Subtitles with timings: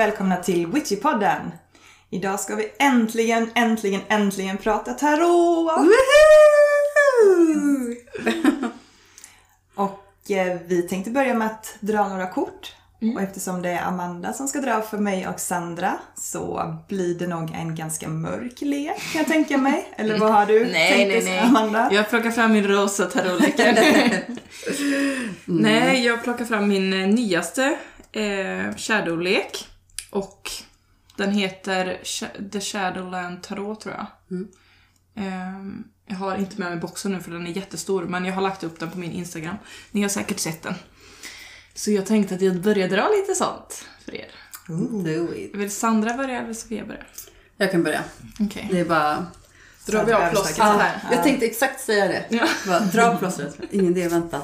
[0.00, 1.50] välkomna till Witchypodden!
[2.10, 5.72] Idag ska vi äntligen, äntligen, äntligen prata tarot!
[9.74, 12.72] Och eh, vi tänkte börja med att dra några kort.
[13.14, 17.26] Och eftersom det är Amanda som ska dra för mig och Sandra så blir det
[17.26, 19.88] nog en ganska mörk lek kan jag tänka mig.
[19.96, 21.38] Eller vad har du Nej, tänkt nej, nej.
[21.38, 21.88] Amanda?
[21.92, 23.78] Jag plockar fram min rosa tarotlekar.
[25.44, 27.78] Nej, jag plockar fram min eh, nyaste
[28.12, 29.66] eh, Shadow-lek.
[30.10, 30.50] Och
[31.16, 32.00] den heter
[32.52, 34.06] The Shadowland Tarot tror jag.
[35.14, 38.42] Ehm, jag har inte med mig boxen nu för den är jättestor men jag har
[38.42, 39.56] lagt upp den på min Instagram.
[39.90, 40.74] Ni har säkert sett den.
[41.74, 44.30] Så jag tänkte att jag börjar dra lite sånt för er.
[44.68, 45.54] Do it.
[45.54, 47.04] Vill Sandra börja eller Sofia börja?
[47.56, 48.04] Jag kan börja.
[48.40, 48.68] Okej.
[48.70, 49.26] Det är bara...
[49.86, 51.00] Drar vi av plåstret här.
[51.12, 52.24] Jag tänkte exakt säga det.
[52.28, 52.48] Ja.
[52.66, 53.56] Bara, dra plåstret.
[53.70, 54.40] Ingen idé, vänta.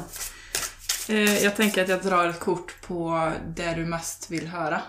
[1.08, 4.82] Eh, jag tänker att jag drar ett kort på det du mest vill höra.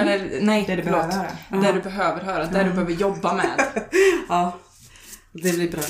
[0.00, 1.00] Eller nej, Det du förlåt.
[1.08, 1.62] behöver höra.
[1.62, 3.72] Det du behöver höra, det du behöver jobba med.
[4.28, 4.58] Ja,
[5.32, 5.82] det blir bra.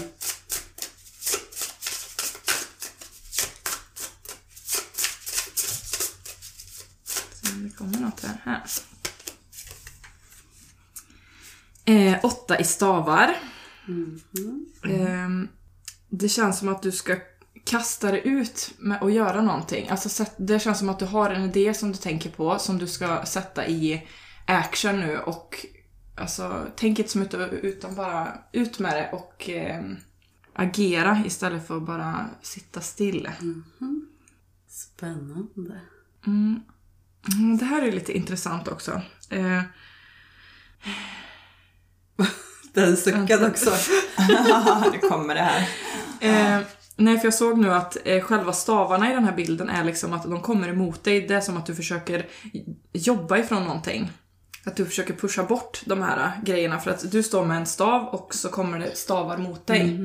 [7.64, 8.62] Det kommer något här.
[11.84, 13.36] Eh, åtta i stavar.
[14.88, 15.48] Ehm,
[16.08, 17.16] det känns som att du ska
[17.64, 19.88] kasta dig ut med att göra någonting.
[19.88, 22.86] Alltså, det känns som att du har en idé som du tänker på, som du
[22.86, 24.08] ska sätta i
[24.46, 25.66] action nu och
[26.16, 29.96] alltså, tänk inte så mycket utan bara ut med det och ehm,
[30.54, 33.30] agera istället för att bara sitta still.
[34.68, 35.80] Spännande.
[36.26, 36.62] Mm,
[37.58, 39.02] det här är lite intressant också.
[39.30, 39.62] Eh,
[42.72, 43.70] Den suckade också.
[44.92, 45.68] det kommer det här.
[46.20, 46.66] Eh,
[46.96, 50.12] nej, för jag såg nu att eh, själva stavarna i den här bilden är liksom
[50.12, 51.20] att de kommer emot dig.
[51.28, 52.26] Det är som att du försöker
[52.92, 54.10] jobba ifrån någonting.
[54.64, 57.66] Att du försöker pusha bort de här eh, grejerna för att du står med en
[57.66, 59.98] stav och så kommer det stavar mot dig.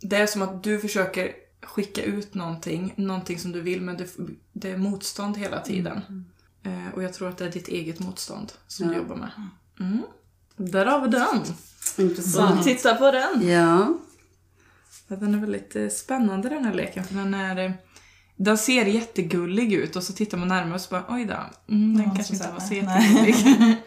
[0.00, 4.06] Det är som att du försöker skicka ut någonting, någonting som du vill men det,
[4.52, 6.24] det är motstånd hela tiden.
[6.62, 8.98] Eh, och jag tror att det är ditt eget motstånd som du Ja.
[8.98, 9.30] jobbar med.
[9.80, 10.02] Mm.
[10.56, 11.42] Där har vi den!
[12.08, 12.64] Intressant.
[12.64, 13.48] Titta på den!
[13.48, 13.98] Ja.
[15.08, 17.74] Ja, den är väldigt spännande den här leken för den är...
[18.36, 21.34] Den ser jättegullig ut och så tittar man närmare och så bara oj då,
[21.74, 23.76] mm, den Ja, kanske inte var så jättegullig.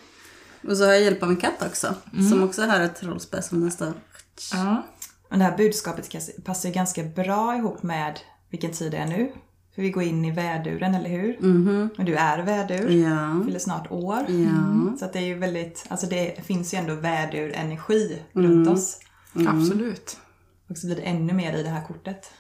[0.68, 1.96] Och så har jag hjälp av en katt också.
[2.30, 3.94] Som också har ett trollspö som nästa.
[4.54, 4.84] ja.
[5.30, 6.10] Men det här budskapet
[6.44, 9.32] passar ju ganska bra ihop med vilken tid det är nu.
[9.76, 11.38] För vi går in i väduren, eller hur?
[11.40, 11.90] Mhm.
[11.98, 12.90] Och du är vädur.
[12.90, 13.44] Ja.
[13.46, 14.26] Fyller snart år.
[14.28, 14.98] Ja.
[15.00, 19.00] Så att det är ju väldigt, alltså det finns ju ändå vädur-energi runt oss.
[19.48, 20.18] Absolut.
[20.70, 22.32] Och så blir det ännu mer i det här kortet.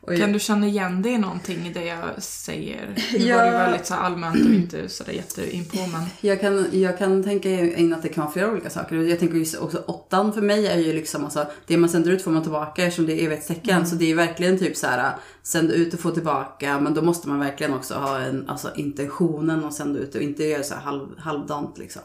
[0.00, 2.94] Och Kan du känna igen dig i någonting i det jag säger?
[3.12, 3.36] Nu Ja.
[3.36, 6.02] var det ju väldigt så allmänt och inte sådär jätteinpå men...
[6.20, 8.96] Jag kan, jag kan tänka in att det kan vara flera olika saker.
[8.96, 12.22] Jag tänker just också åttan för mig är ju liksom alltså, det man sänder ut
[12.22, 13.86] får man tillbaka eftersom det är evighetstecken.
[13.86, 16.80] Så det är verkligen typ så här sända ut och få tillbaka.
[16.80, 20.44] Men då måste man verkligen också ha en, alltså intentionen att sända ut och inte
[20.44, 22.02] göra så här halv, halvdant liksom.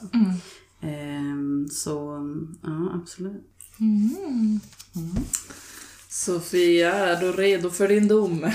[0.82, 2.20] Ehm, så
[2.64, 3.48] ja, absolut.
[6.10, 8.42] Sofia, är du redo för din dom?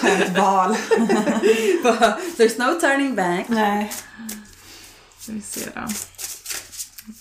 [0.00, 0.74] Skönt val.
[2.36, 3.48] There's no turning back.
[3.48, 3.92] Nej.
[5.18, 5.80] Ska vi se då.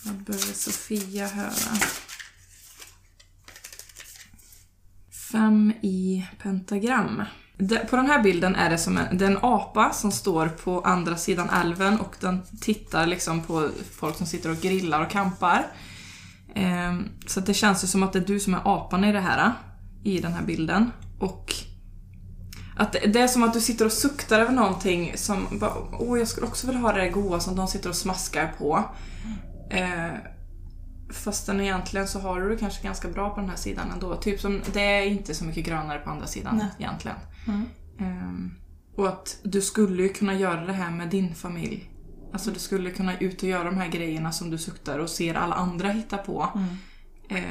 [0.03, 1.77] Vad behöver Sofia höra?
[5.31, 7.23] Fem i pentagram.
[7.89, 11.17] På den här bilden är det som en, det en apa som står på andra
[11.17, 13.69] sidan älven och den tittar liksom på
[13.99, 15.67] folk som sitter och grillar och kampar.
[16.55, 19.19] Ehm, så det känns ju som att det är du som är apan i det
[19.19, 19.53] här,
[20.03, 20.91] i den här bilden.
[21.19, 21.53] Och
[22.77, 26.27] att det, är som att du sitter och suktar över någonting som bara, åh jag
[26.27, 28.83] skulle också vilja ha det där goa som de sitter och smaskar på.
[29.69, 30.13] Eh,
[31.11, 34.15] fastän egentligen så har du det kanske ganska bra på den här sidan ändå.
[34.15, 36.67] Typ som, det är inte så mycket grönare på andra sidan Nej.
[36.79, 37.17] egentligen.
[37.47, 37.65] Mm.
[37.99, 38.51] Ehm,
[38.97, 41.89] och att du skulle ju kunna göra det här med din familj.
[42.35, 45.33] Alltså du skulle kunna ut och göra de här grejerna som du suktar och ser
[45.35, 46.49] alla andra hitta på.
[47.29, 47.45] Eh,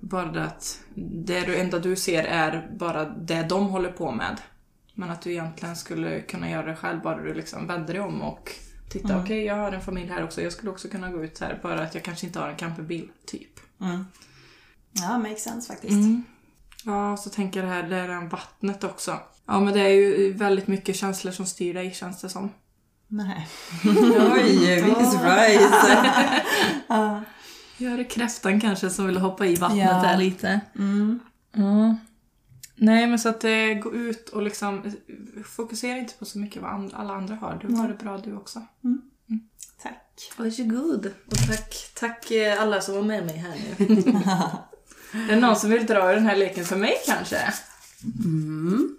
[0.00, 4.36] bara det att det du- enda du ser är bara det de håller på med.
[4.94, 8.22] Men att du egentligen skulle kunna göra det själv bara du liksom vänder dig om
[8.22, 8.52] och
[8.90, 9.22] tittar.
[9.24, 10.42] Okej, jag har en familj här också.
[10.42, 11.58] Jag skulle också kunna gå ut här.
[11.62, 13.52] Bara att jag kanske inte har en camperbil, typ.
[13.80, 14.04] Mm.
[14.92, 15.92] Ja, makes sense faktiskt.
[15.92, 16.24] Mm.
[16.84, 19.18] Ja, så tänker jag det här, det är det här vattnet också.
[19.46, 22.50] Ja, men det är ju väldigt mycket känslor som styr dig, känns det som.
[23.12, 23.48] Nej.
[24.34, 25.70] Oj, vilken surprise!
[26.88, 27.22] Ja.
[27.78, 30.02] Ja, det är kräftan kanske som vill hoppa i vattnet Ja.
[30.02, 30.60] där lite.
[30.78, 31.20] Mm.
[31.52, 31.96] Ja.
[32.76, 36.62] Nej, men så att eh, gå ut och liksom eh, fokusera inte på så mycket
[36.62, 37.58] vad and- alla andra har.
[37.66, 38.62] Du har det bra du också.
[38.84, 39.00] Mm.
[39.30, 39.40] Mm.
[40.36, 41.06] Varsågod.
[41.26, 43.86] Och tack, tack eh, alla som var med mig här nu.
[45.22, 47.52] är det någon som vill dra den här leken för mig kanske?
[48.24, 48.96] Mm.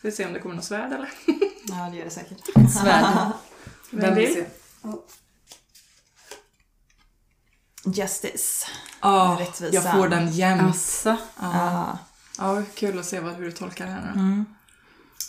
[0.00, 1.10] Får vi se om det kommer något svärd eller?
[1.68, 2.38] Ja, det gör det säkert.
[2.72, 3.32] Svärd.
[3.90, 4.44] Vem vill?
[7.84, 8.66] Justice.
[9.00, 9.82] Ja, Rättvisan.
[9.84, 10.62] jag får den jämt.
[10.70, 11.16] Asså.
[11.40, 11.98] Ja.
[12.38, 14.44] Ja, kul att se vad, hur du tolkar det här nu.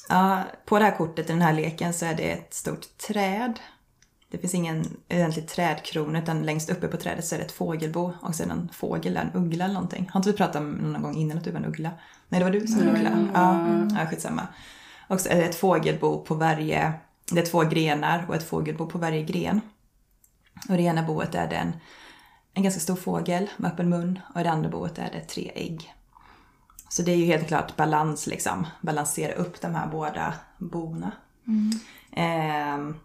[0.10, 3.60] Ja, på det här kortet i den här leken så är det ett stort träd.
[4.32, 8.14] Det finns ingen egentlig trädkrona utan längst uppe på trädet så är det ett fågelbo
[8.22, 10.10] och sen en fågel en uggla eller någonting.
[10.14, 11.92] Har inte vi pratat om någon gång innan att du var en uggla?
[12.30, 13.28] Nej, det var du som en uggla.
[13.34, 13.68] Ja,
[14.00, 14.48] ja, skitsamma.
[15.08, 16.94] Och så är det ett fågelbo på varje,
[17.32, 19.62] det är två grenar och ett fågelbo på varje gren.
[20.70, 21.74] Och det ena boet är det en,
[22.64, 25.94] ganska stor fågel med öppen mun och i det andra boet är det tre ägg.
[26.90, 28.68] Så det är ju helt klart balans liksom.
[28.82, 31.12] Balansera upp de här båda bona.
[32.12, 32.96] Ehm,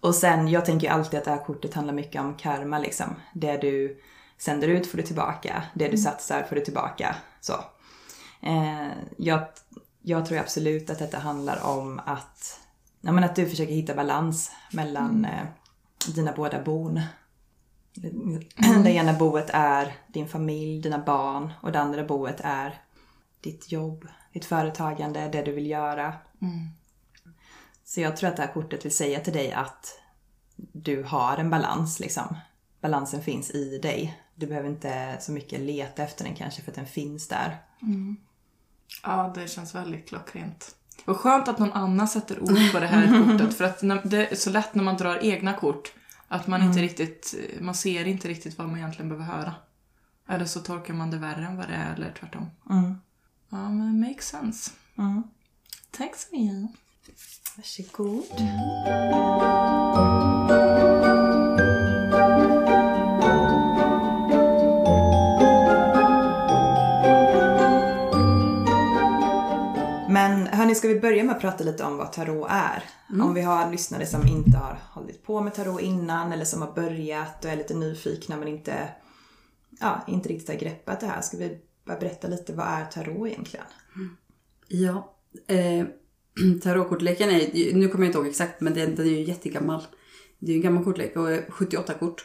[0.00, 3.14] och sen, jag tänker ju alltid att det här kortet handlar mycket om karma liksom.
[3.34, 4.00] Det du
[4.38, 5.62] sänder ut får du tillbaka.
[5.74, 7.16] Det du satsar får du tillbaka.
[7.40, 7.54] Så.
[8.46, 9.48] Ehm, jag,
[10.02, 12.60] jag tror absolut att detta handlar om att,
[13.00, 15.46] ja, men att du försöker hitta balans mellan eh,
[16.14, 17.00] dina båda bon.
[18.84, 22.80] Det ena boet är din familj, dina barn och det andra boet är
[23.40, 26.14] ditt jobb, ditt företagande, det du vill göra.
[27.84, 30.00] Så jag tror att det här kortet vill säga till dig att
[30.56, 32.36] du har en balans liksom.
[32.80, 34.22] Balansen finns i dig.
[34.34, 37.58] Du behöver inte så mycket leta efter den kanske för att den finns där.
[39.02, 40.74] Ja, det känns väldigt klockrent.
[41.04, 44.36] Och skönt att någon annan sätter ord på det här kortet för att det är
[44.36, 45.92] så lätt när man drar egna kort
[46.28, 49.54] att man inte riktigt, man ser inte riktigt vad man egentligen behöver höra.
[50.28, 52.50] Eller så tolkar man det värre än vad det är eller tvärtom.
[52.70, 52.94] Mm.
[53.50, 54.70] Ja, men det makes sense.
[54.98, 55.22] Mm.
[55.90, 56.70] Tack så mycket.
[57.56, 58.24] Varsågod.
[70.66, 72.82] Hörni, ska vi börja med att prata lite om vad tarot är?
[73.22, 76.72] Om vi har lyssnare som inte har hållit på med tarot innan eller som har
[76.72, 78.88] börjat och är lite nyfikna men inte,
[79.80, 81.20] ja, inte riktigt har greppat det här.
[81.20, 83.66] Ska vi bara berätta lite, vad är tarot egentligen?
[84.68, 85.14] Ja.
[85.46, 85.86] Eh,
[86.62, 89.82] tarotkortleken är, nu kommer jag inte ihåg exakt, men den, den är ju jättegammal.
[90.38, 92.24] Det är en gammal kortlek och 78 kort.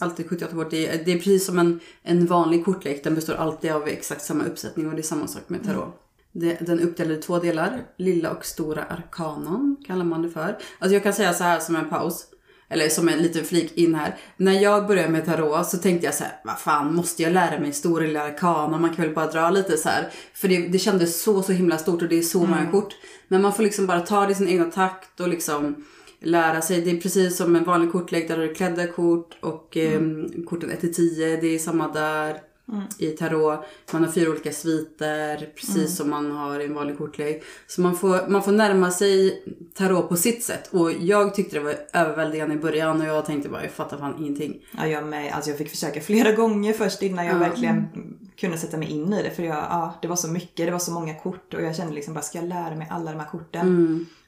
[0.00, 0.70] Alltid 78 kort.
[0.70, 3.04] Det är, det är precis som en, en vanlig kortlek.
[3.04, 5.88] Den består alltid av exakt samma uppsättning och det är samma sak med tarot.
[5.88, 5.99] Det,
[6.32, 7.82] den är uppdelad i två delar.
[7.96, 10.58] Lilla och stora arkanan kallar man det för.
[10.78, 12.26] Alltså jag kan säga så här som en paus.
[12.72, 14.16] Eller som en liten flik in här.
[14.36, 17.60] När jag började med tarot så tänkte jag så här, vad fan måste jag lära
[17.60, 18.78] mig stora lilla arkana?
[18.78, 20.10] Man kan väl bara dra lite så här.
[20.34, 22.94] För det, det kändes så, så himla stort och det är så många kort.
[23.28, 25.84] Men man får liksom bara ta det i sin egna takt och liksom
[26.20, 26.80] lära sig.
[26.80, 30.00] Det är precis som en vanlig kortlek där du har klädda kort och eh,
[30.46, 32.49] korten 1 till 10, det är samma där.
[32.98, 33.64] I tarot.
[33.92, 37.42] Man har fyra olika sviter, precis som man har i en vanlig kortlek.
[37.66, 39.42] Så man får, man får närma sig
[39.74, 40.68] tarot på sitt sätt.
[40.72, 44.14] Och jag tyckte det var överväldigande i början och jag tänkte bara, jag fattar fan
[44.18, 44.64] ingenting.
[44.78, 45.32] Ja, jag med.
[45.32, 47.88] Alltså jag fick försöka flera gånger först innan jag verkligen
[48.36, 49.30] kunde sätta mig in i det.
[49.30, 51.94] För jag, ja, det var så mycket, det var så många kort och jag kände
[51.94, 53.66] liksom bara, ska jag lära mig alla de här korten?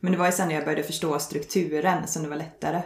[0.00, 2.83] Men det var ju sen när jag började förstå strukturen som det var lättare.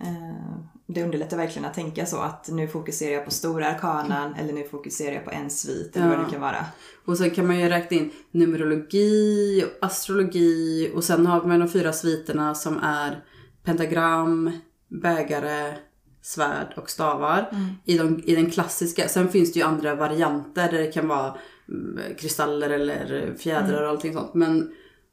[0.00, 0.56] Eh,
[0.94, 4.64] Det underlättar verkligen att tänka så att nu fokuserar jag på stora arkanan eller nu
[4.64, 6.64] fokuserar jag på en svit eller vad det kan vara.
[7.04, 11.92] Och sen kan man ju räkna in numerologi astrologi och sen har man de fyra
[11.92, 13.24] sviterna som är
[13.64, 14.52] pentagram,
[14.88, 15.76] bägare,
[16.22, 17.50] svärd och stavar
[17.84, 19.08] i, de, i den klassiska.
[19.08, 21.36] Sen finns det ju andra varianter där det kan vara
[21.68, 24.34] mm, kristaller eller fjädrar och allting sånt.
[24.34, 24.72] Men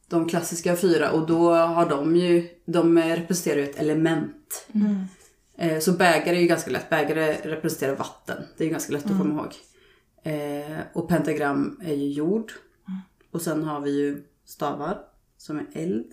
[0.09, 4.67] de klassiska fyra och då har de ju, de representerar ju ett element.
[4.73, 5.18] Eh,
[5.81, 6.89] Så bägare är ju ganska lätt.
[6.89, 8.43] Bägare representerar vatten.
[8.57, 9.53] Det är ju ganska lätt att komma ihåg.
[10.23, 12.51] Eh, och pentagram är ju jord.
[13.31, 14.97] Och sen har vi ju stavar
[15.37, 16.11] som är eld.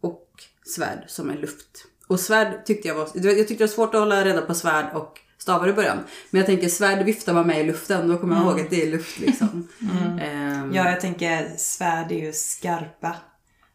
[0.00, 0.28] Och
[0.76, 1.84] svärd som är luft.
[2.06, 3.08] Och svärd tyckte jag var...
[3.14, 5.98] Jag tyckte det var svårt att hålla reda på svärd och stavar i början.
[6.30, 8.08] Men jag tänker svärd viftar man med i luften.
[8.08, 9.68] Då kommer jag ihåg att det är luft liksom.
[10.20, 13.16] Ehm, Ja, jag tänker svärd är ju skarpa.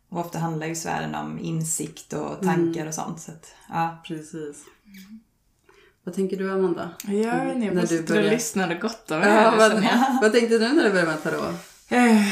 [0.09, 3.21] Och ofta handlar ju svärden om insikt och tankar och sånt.
[3.21, 4.01] Så att, ja.
[4.07, 4.63] Precis.
[6.03, 6.89] Vad tänker du Amanda?
[7.03, 10.17] Jag När på du sitter och börjar- lyssnar gott av det Ja, vad, jag.
[10.21, 11.55] vad tänkte du när du började med tarot?
[11.89, 12.27] Eh,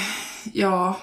[0.54, 0.98] ja,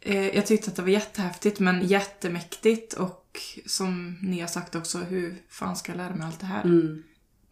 [0.00, 3.26] eh, jag tyckte att det var jättehäftigt men jättemäktigt och
[3.66, 6.62] som ni har sagt också, hur fan ska jag lära mig allt det här?
[6.64, 7.02] Mm.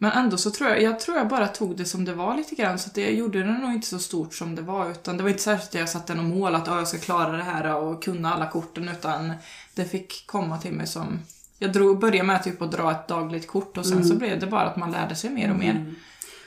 [0.01, 2.55] Men ändå så tror jag, jag tror jag bara tog det som det var lite
[2.55, 5.23] grann så att jag gjorde det nog inte så stort som det var utan det
[5.23, 7.75] var inte särskilt att jag satte något mål att "Ja, jag ska klara det här
[7.77, 9.33] och kunna alla korten utan
[9.75, 11.19] det fick komma till mig som
[11.59, 14.47] Jag drog, började med typ att dra ett dagligt kort och sen så blev det
[14.47, 15.95] bara att man lärde sig mer och mer.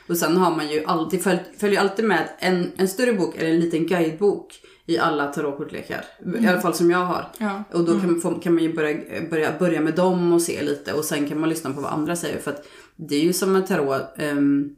[0.08, 3.50] Och sen har man ju alltid, följ, följer alltid med en, en större bok eller
[3.50, 6.06] en liten guidebok i alla tarotkortlekar.
[6.40, 7.28] I alla fall som jag har.
[7.38, 7.64] Ja.
[7.72, 8.98] Och då kan, man få, kan man ju börja,
[9.30, 12.16] börja, börja med dem och se lite och sen kan man lyssna på vad andra
[12.16, 12.40] säger.
[12.40, 14.02] För att det är ju som en tarot.
[14.18, 14.76] ehm,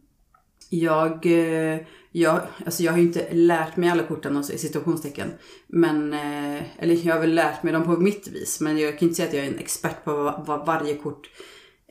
[0.69, 1.79] jag, eh,
[2.15, 5.32] jag, alltså jag har ju inte lärt mig alla korten alltså, i situationstecken.
[5.67, 8.62] Men, eh, eller jag har väl lärt mig dem på mitt vis.
[8.62, 11.29] Men jag kan inte säga att jag är en expert på vad, vad varje kort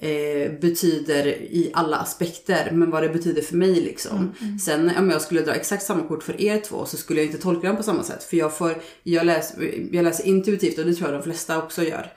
[0.02, 2.70] eh, betyder i alla aspekter.
[2.72, 4.32] Men vad det betyder för mig liksom.
[4.64, 7.42] Sen om jag skulle dra exakt samma kort för er två så skulle jag inte
[7.42, 8.24] tolka dem på samma sätt.
[8.24, 11.82] För jag, får, jag, läser, jag läser intuitivt och det tror jag de flesta också
[11.82, 12.12] gör.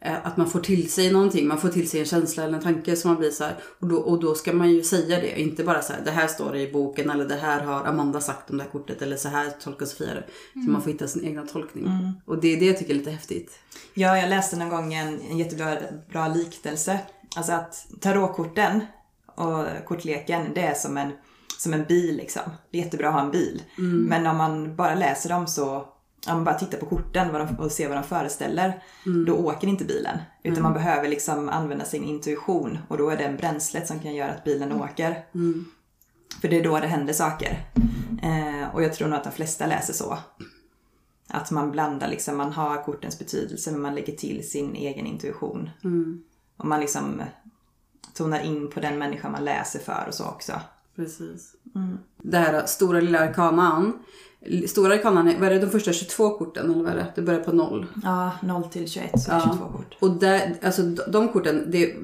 [0.00, 2.62] Eh, att man får till sig någonting, man får till sig en känsla eller en
[2.62, 3.56] tanke som man blir så här.
[3.80, 5.40] Och då, och då ska man ju säga det.
[5.40, 8.20] Inte bara så här, det här står det i boken eller det här har Amanda
[8.20, 10.24] sagt om det här kortet eller så här tolkar Sofia det.
[10.64, 11.88] Så man får hitta sin egna tolkning.
[12.24, 13.58] Och det är det jag tycker är lite häftigt.
[13.94, 15.76] Ja, jag läste någon gång en, en jättebra
[16.10, 16.98] bra liknelse.
[17.36, 18.80] Alltså att tarotkorten
[19.26, 21.12] och kortleken, det är som en,
[21.58, 22.42] som en bil liksom.
[22.70, 23.62] Det är jättebra att ha en bil.
[24.08, 25.76] Men om man bara läser dem så,
[26.28, 28.82] om man bara tittar på korten vad de, och ser vad de föreställer,
[29.26, 30.18] då åker inte bilen.
[30.42, 34.30] Utan man behöver liksom använda sin intuition och då är det bränslet som kan göra
[34.30, 35.24] att bilen åker.
[36.40, 37.64] För det är då det händer saker.
[38.22, 40.18] Eh, och jag tror nog att de flesta läser så.
[41.28, 45.70] Att man blandar liksom, man har kortens betydelse men man lägger till sin egen intuition.
[46.58, 47.22] Och man liksom
[48.14, 50.52] tonar in på den människa man läser för och så också.
[50.96, 51.52] Precis.
[52.22, 53.92] Det här stora lilla arkanan.
[54.66, 57.12] Stora arkanan, är, vad är det, de första 22 korten eller vad är det?
[57.14, 57.86] Det börjar på noll.
[58.02, 59.96] Ja, 0 till 21 så är det 22 kort.
[60.00, 61.94] Och där, alltså de- korten, det,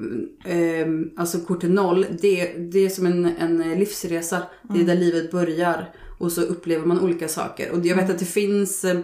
[0.45, 4.43] ehm, alltså korten noll, det, det är som en, en livsresa.
[4.61, 5.89] Det är där livet börjar.
[6.19, 7.71] Och så upplever man olika saker.
[7.71, 8.99] Och jag vet att det finns eh,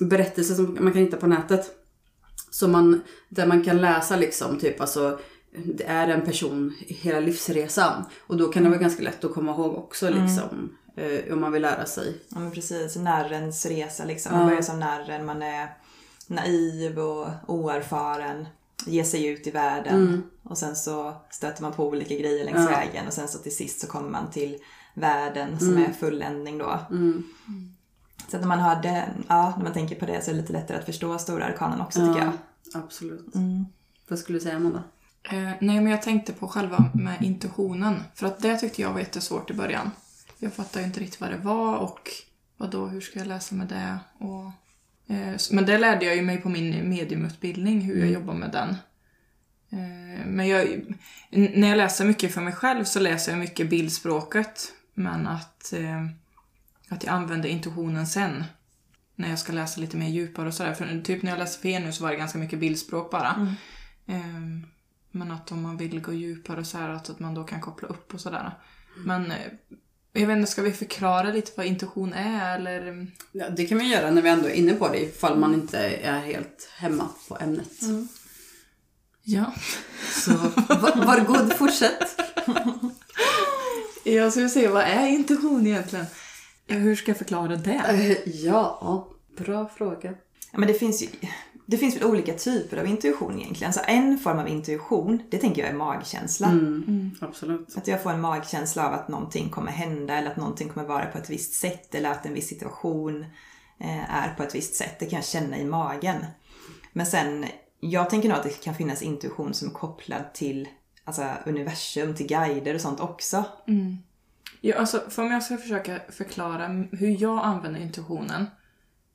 [0.00, 1.70] berättelser som man kan hitta på nätet.
[2.50, 5.18] Som man, där man kan läsa liksom typ alltså
[5.64, 8.04] det är en person hela livsresan.
[8.26, 10.76] Och då kan det vara ganska lätt att komma ihåg också liksom.
[10.96, 12.16] Eh, om man vill lära sig.
[12.28, 14.32] Ja men precis, narrens resa liksom.
[14.32, 15.68] Man börjar som narren, man är
[16.26, 18.46] naiv och oerfaren.
[18.86, 20.22] Ger sig ut i världen.
[20.42, 23.06] Och sen så stöter man på olika grejer längs vägen.
[23.06, 24.58] Och sen så till sist så kommer man till
[24.94, 26.80] världen som är fulländning då.
[28.28, 30.40] Så att när man har den, ja, när man tänker på det så är det
[30.40, 32.32] lite lättare att förstå stora arkanen också tycker jag.
[32.74, 33.34] Absolut.
[34.08, 34.82] Vad skulle du säga Amanda?
[35.22, 38.02] Eh, nej, men jag tänkte på själva med intuitionen.
[38.14, 39.90] För att det tyckte jag var jättesvårt i början.
[40.38, 42.10] Jag fattade ju inte riktigt vad det var och
[42.56, 43.98] vad då, hur ska jag läsa med det?
[44.18, 44.44] Och,
[45.14, 48.68] eh, men det lärde jag ju mig på min mediumutbildning, hur jag jobbar med den.
[49.70, 50.82] Eh, men jag,
[51.30, 54.72] när jag läser mycket för mig själv så läser jag mycket bildspråket.
[54.94, 56.06] Men att, eh,
[56.88, 58.44] att jag använder intuitionen sen.
[59.14, 60.74] När jag ska läsa lite mer djupare och sådär.
[60.74, 63.56] För typ när jag läste för er nu så var det ganska mycket bildspråk bara.
[64.06, 64.66] Ehm,
[65.10, 67.88] men att om man vill gå djupare så här att, att man då kan koppla
[67.88, 68.58] upp och sådär.
[68.96, 69.52] Men eh,
[70.12, 73.06] jag vet inte, ska vi förklara lite vad intuition är eller?
[73.32, 75.78] Ja, det kan vi göra när vi ändå är inne på det ifall man inte
[75.88, 77.72] är helt hemma på ämnet.
[79.22, 79.52] Ja.
[80.12, 80.32] Så
[80.68, 82.20] var, var god fortsätt.
[84.04, 86.06] Jag ska se, vad är intuition egentligen?
[86.66, 87.82] Ja, hur ska jag förklara det?
[87.88, 90.14] Eh, Ja, bra fråga.
[90.52, 91.06] Ja, men det finns ju
[91.68, 93.72] det finns väl olika typer av intuition egentligen.
[93.72, 96.48] Så en form av intuition, det tänker jag är magkänsla.
[97.20, 97.76] Absolut.
[97.76, 101.06] Att jag får en magkänsla av att någonting kommer hända eller att någonting kommer vara
[101.06, 103.22] på ett visst sätt eller att en viss situation
[103.80, 104.98] eh, är på ett visst sätt.
[104.98, 106.24] Det kan jag känna i magen.
[106.92, 107.46] Men sen,
[107.80, 110.68] jag tänker nog att det kan finnas intuition som är kopplad till
[111.04, 113.44] alltså, universum, till guider och sånt också.
[114.66, 118.46] Ja, alltså, för om jag ska försöka förklara hur jag använder intuitionen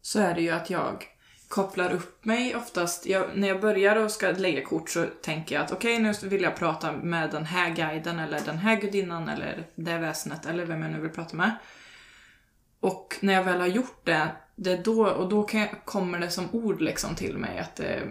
[0.01, 1.05] så är det ju att jag
[1.47, 3.05] kopplar upp mig oftast.
[3.05, 6.41] Jag, när jag börjar och ska lägga kort så tänker jag att okej, nu vill
[6.41, 10.81] jag prata med den här guiden eller den här gudinnan eller det väsenet eller vem
[10.81, 11.55] jag nu vill prata med.
[12.79, 16.19] Och när jag väl har gjort det, det är då, och då kan jag, kommer
[16.19, 18.01] det som ord liksom till mig att det,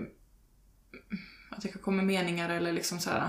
[1.51, 3.29] att det kan komma meningar eller liksom så här.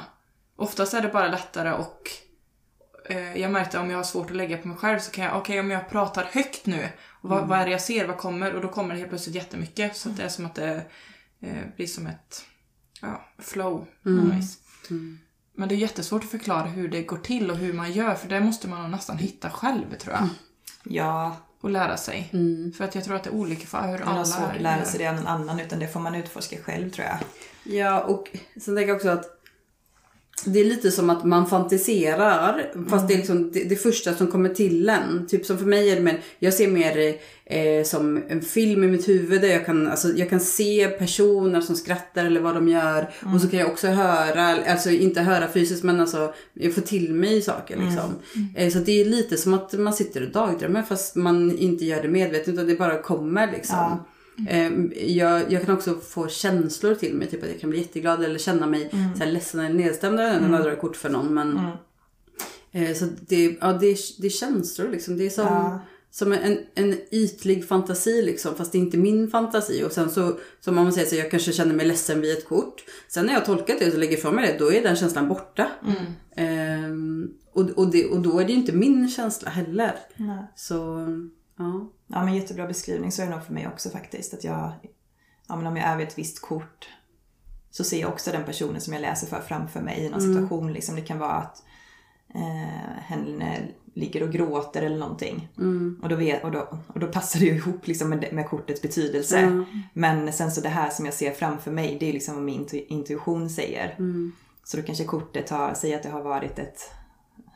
[0.56, 2.10] Oftast är det bara lättare och
[3.06, 5.38] eh, jag märkte om jag har svårt att lägga på mig själv så kan jag,
[5.38, 6.90] okej om jag pratar högt nu,
[7.22, 8.56] och vad, vad är det jag ser, vad kommer?
[8.56, 9.98] Och då kommer det helt plötsligt jättemycket.
[9.98, 10.82] Så att det är som att det
[11.42, 12.46] eh, blir som ett
[13.02, 13.86] ja, flow.
[14.02, 14.58] något vis.
[15.56, 18.30] Men det är jättesvårt att förklara hur det går till och hur man gör, för
[18.30, 20.28] det måste man nästan hitta själv tror jag.
[20.84, 22.30] Ja, Och lära sig.
[22.78, 24.62] För att jag tror att det är olika för hur man alla har svårt att
[24.62, 27.18] lära sig det av någon annan utan det får man utforska själv tror jag.
[27.64, 28.30] Ja, och
[28.62, 29.26] sen tänker jag också att
[30.46, 34.28] det är lite som att man fantiserar fast det är liksom det, det första som
[34.28, 35.28] kommer till en.
[35.28, 38.88] Typ som för mig är det mer, jag ser mer eh, som en film i
[38.88, 42.68] mitt huvud där jag kan, alltså, jag kan se personer som skrattar eller vad de
[42.68, 43.10] gör.
[43.36, 47.14] Och så kan jag också höra, alltså inte höra fysiskt men alltså jag får till
[47.14, 48.16] mig saker liksom.
[48.56, 52.02] Eh, så det är lite som att man sitter och dagdrömmer fast man inte gör
[52.02, 53.78] det medvetet utan det bara kommer liksom.
[53.78, 54.06] Ja.
[54.50, 54.72] Eh,
[55.18, 58.40] Jag, jag kan också få känslor till mig, typ att jag kan bli jätteglad eller
[58.40, 61.34] känna mig så här ledsen eller nedstämd när jag drar kort för någon.
[61.34, 61.60] Men,
[62.72, 65.18] eh, så det, ja, det, är, det är känslor liksom.
[65.18, 65.80] Det är som, Ja.
[66.12, 69.84] som en, en ytlig fantasi liksom, fast det är inte min fantasi.
[69.84, 72.84] Och sen så, som man säger så jag kanske känner mig ledsen vid ett kort.
[73.08, 75.28] Sen när jag har tolkat det och lägger ifrån mig det, då är den känslan
[75.28, 75.72] borta.
[76.36, 79.96] Ehm, och, och, det, och då är det ju inte min känsla heller.
[80.18, 80.46] Nej.
[80.56, 81.08] Så,
[81.58, 81.90] ja.
[82.08, 84.34] Ja men jättebra beskrivning, så är det nog för mig också faktiskt.
[84.34, 84.72] Att jag,
[85.48, 86.90] ja, men om jag är vid ett visst kort
[87.72, 90.74] så ser jag också den personen som jag läser för framför mig i någon situation.
[90.74, 91.64] Liksom, det kan vara att
[92.36, 95.50] eh, henne ligger och gråter eller någonting.
[96.04, 98.82] Och, då vet, och, då, och då passar det ju ihop liksom med, med kortets
[98.82, 99.38] betydelse.
[99.38, 99.66] Mm.
[99.94, 102.66] Men sen så det här som jag ser framför mig, det är liksom vad min
[102.66, 103.96] intu- intuition säger.
[104.64, 106.92] Så då kanske kortet har, säger att det har varit ett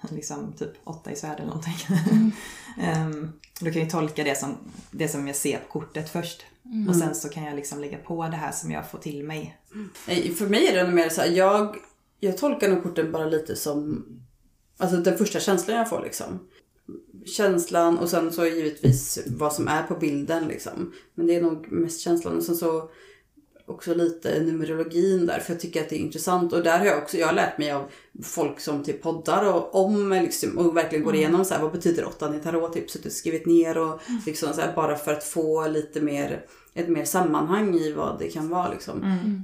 [0.12, 1.74] liksom typ åtta i svärd eller någonting.
[2.80, 4.58] Ehm, då kan jag tolka det som,
[4.92, 6.46] det som jag ser på kortet först.
[6.90, 9.58] Och sen så kan jag liksom lägga på det här som jag får till mig.
[10.08, 11.76] Nej, För mig är det mer så här, jag,
[12.20, 14.06] jag tolkar nog korten bara lite som
[14.78, 16.48] alltså den första känslan jag får liksom.
[17.26, 20.94] Känslan och sen så givetvis vad som är på bilden liksom.
[21.16, 22.90] Men det är nog mest känslan och sen så
[23.68, 26.98] också lite numerologin där för jag tycker att det är intressant och där har jag
[26.98, 27.90] också, jag har lärt mig av
[28.24, 32.06] folk som typ poddar och om liksom, och verkligen går igenom så här, vad betyder
[32.06, 35.68] åttan i tarot, typ suttit skrivit ner och liksom så här, bara för att få
[35.68, 39.04] lite mer, ett mer sammanhang i vad det kan vara liksom.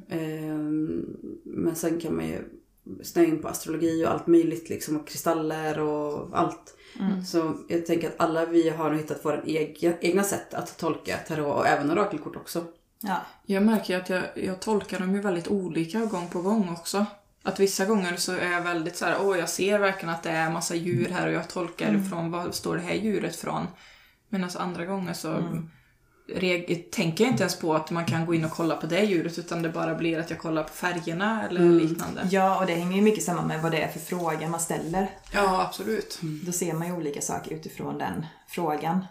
[0.09, 1.05] Ehm,
[1.43, 2.37] men sen kan man ju
[3.03, 6.77] snöa in på astrologi och allt möjligt liksom och kristaller och allt.
[7.27, 11.17] Så jag tänker att alla vi har nog hittat våra egna, egna sätt att tolka
[11.17, 12.65] tarot och även orakelkort också.
[13.01, 13.17] Ja.
[13.45, 17.05] Jag märker ju att jag, jag tolkar dem ju väldigt olika gång på gång också.
[17.43, 20.29] Att vissa gånger så är jag väldigt så här, åh jag ser verkligen att det
[20.31, 23.67] är massa djur här och jag tolkar ifrån vad står det här djuret från.
[24.29, 25.37] Medan andra gånger så
[26.35, 29.01] reg- tänker jag inte ens på att man kan gå in och kolla på det
[29.03, 32.27] djuret utan det bara blir att jag kollar på färgerna eller liknande.
[32.31, 35.09] ja, och det hänger ju mycket samman med vad det är för fråga man ställer.
[35.33, 36.19] Ja, absolut.
[36.45, 39.05] Då ser man ju olika saker utifrån den frågan.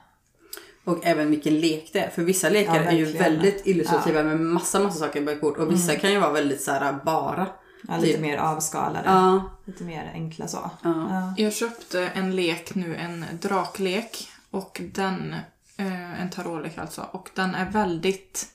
[0.91, 2.11] Och även vilken lek det är.
[2.11, 5.59] För vissa lekar Ja, är ju väldigt illustrativa med massa, massa saker på ett kort.
[5.59, 7.47] Och vissa kan ju vara väldigt så här bara.
[7.89, 8.21] Ja, lite Typ.
[8.21, 9.03] mer avskalade.
[9.05, 9.51] Ja.
[9.65, 10.71] Lite mer enkla så.
[10.83, 11.35] Ja.
[11.37, 14.29] Jag köpte en lek nu, en draklek.
[14.51, 15.35] Och den,
[15.77, 17.03] eh, en tarotlek alltså.
[17.13, 18.47] Och den är väldigt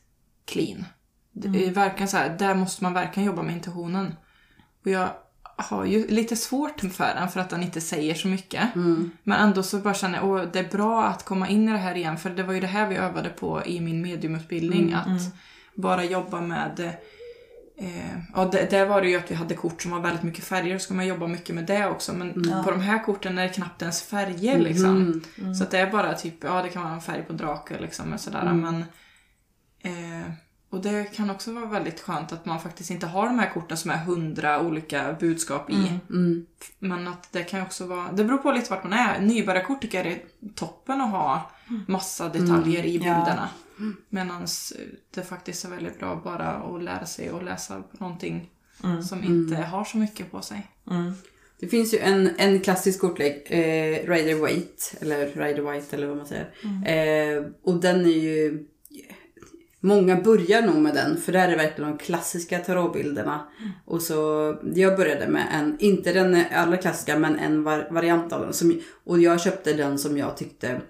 [0.45, 0.85] clean.
[1.31, 4.15] Det är verkligen så här, där måste man verkligen jobba med intuitionen.
[4.83, 5.09] Och jag
[5.55, 8.75] har ju lite svårt för den för att den inte säger så mycket.
[9.23, 11.77] Men ändå så bara känner jag, åh, det är bra att komma in i det
[11.77, 12.17] här igen.
[12.17, 14.93] För det var ju det här vi övade på i min mediumutbildning.
[14.93, 15.21] Att
[15.75, 16.95] bara jobba med
[17.77, 20.43] Eh, ja, det, där var det ju att vi hade kort som var väldigt mycket
[20.43, 22.13] färger, så ska man jobba mycket med det också.
[22.13, 25.21] Men på de här korten är det knappt ens färger liksom.
[25.57, 28.13] Så att det är bara typ, ja det kan vara en färg på drake liksom
[28.13, 28.53] och sådär.
[28.53, 28.85] Men,
[29.81, 30.31] eh,
[30.75, 33.77] och det kan också vara väldigt skönt att man faktiskt inte har de här korten
[33.77, 35.73] som är hundra olika budskap i.
[36.79, 39.19] Men att det kan också vara, det beror på lite vart man är.
[39.21, 40.21] Nybörjarkort tycker jag är
[40.55, 41.51] toppen att ha
[41.87, 43.49] massa detaljer i bilderna.
[44.09, 44.45] Medan
[45.13, 48.49] det faktiskt är väldigt bra bara att lära sig att läsa någonting
[49.07, 50.67] som inte har så mycket på sig.
[51.59, 56.17] Det finns ju en, en klassisk kortlek, eh, Rider Waite, eller Rider White eller vad
[56.17, 56.51] man säger.
[56.85, 58.67] Eh, och den är ju...
[59.85, 63.47] Många börjar nog med den, för där är verkligen de klassiska tarotbilderna.
[63.85, 64.15] Och så,
[64.75, 68.53] jag började med en, inte den allra klassiska, men en var, variant av den.
[68.53, 70.81] Som, och jag köpte den som jag tyckte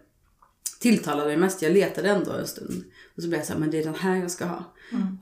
[0.80, 1.62] tilltalade mig mest.
[1.62, 2.84] Jag letade ändå en stund.
[3.18, 4.64] Och så blev jag så här, men det är den här jag ska ha.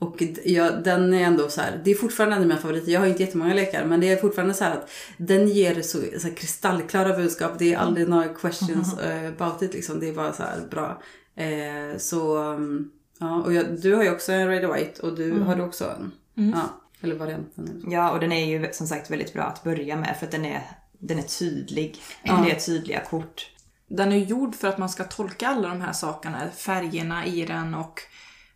[0.00, 2.92] Och d- jag, den är ändå så här, det är fortfarande en av mina favoriter.
[2.92, 5.98] Jag har inte jättemånga lekar, men det är fortfarande så här att den ger så,
[6.18, 7.52] så kristallklara budskap.
[7.58, 10.00] Det är aldrig några questions eh, about it liksom.
[10.00, 11.02] Det är bara så här bra.
[11.36, 15.40] Eh, så, mm, ja, och jag, du har ju också en Red White och du
[15.40, 16.12] har du också en.
[16.54, 16.68] Ja,
[17.00, 17.84] eller varianten.
[17.88, 20.44] Ja, och den är ju som sagt väldigt bra att börja med för att den
[20.44, 22.02] är, den är tydlig.
[22.22, 23.50] Det är tydliga kort.
[23.86, 27.74] Den är gjord för att man ska tolka alla de här sakerna, färgerna i den
[27.74, 28.00] och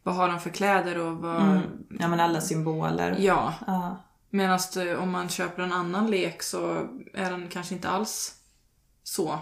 [0.03, 1.61] vad har de för kläder och vad...
[1.99, 3.17] Ja, men alla symboler.
[3.19, 3.55] Ja.
[3.67, 4.05] Ja.
[4.31, 4.59] Medan
[4.99, 8.35] om man köper en annan lek så är den kanske inte alls
[9.03, 9.39] så.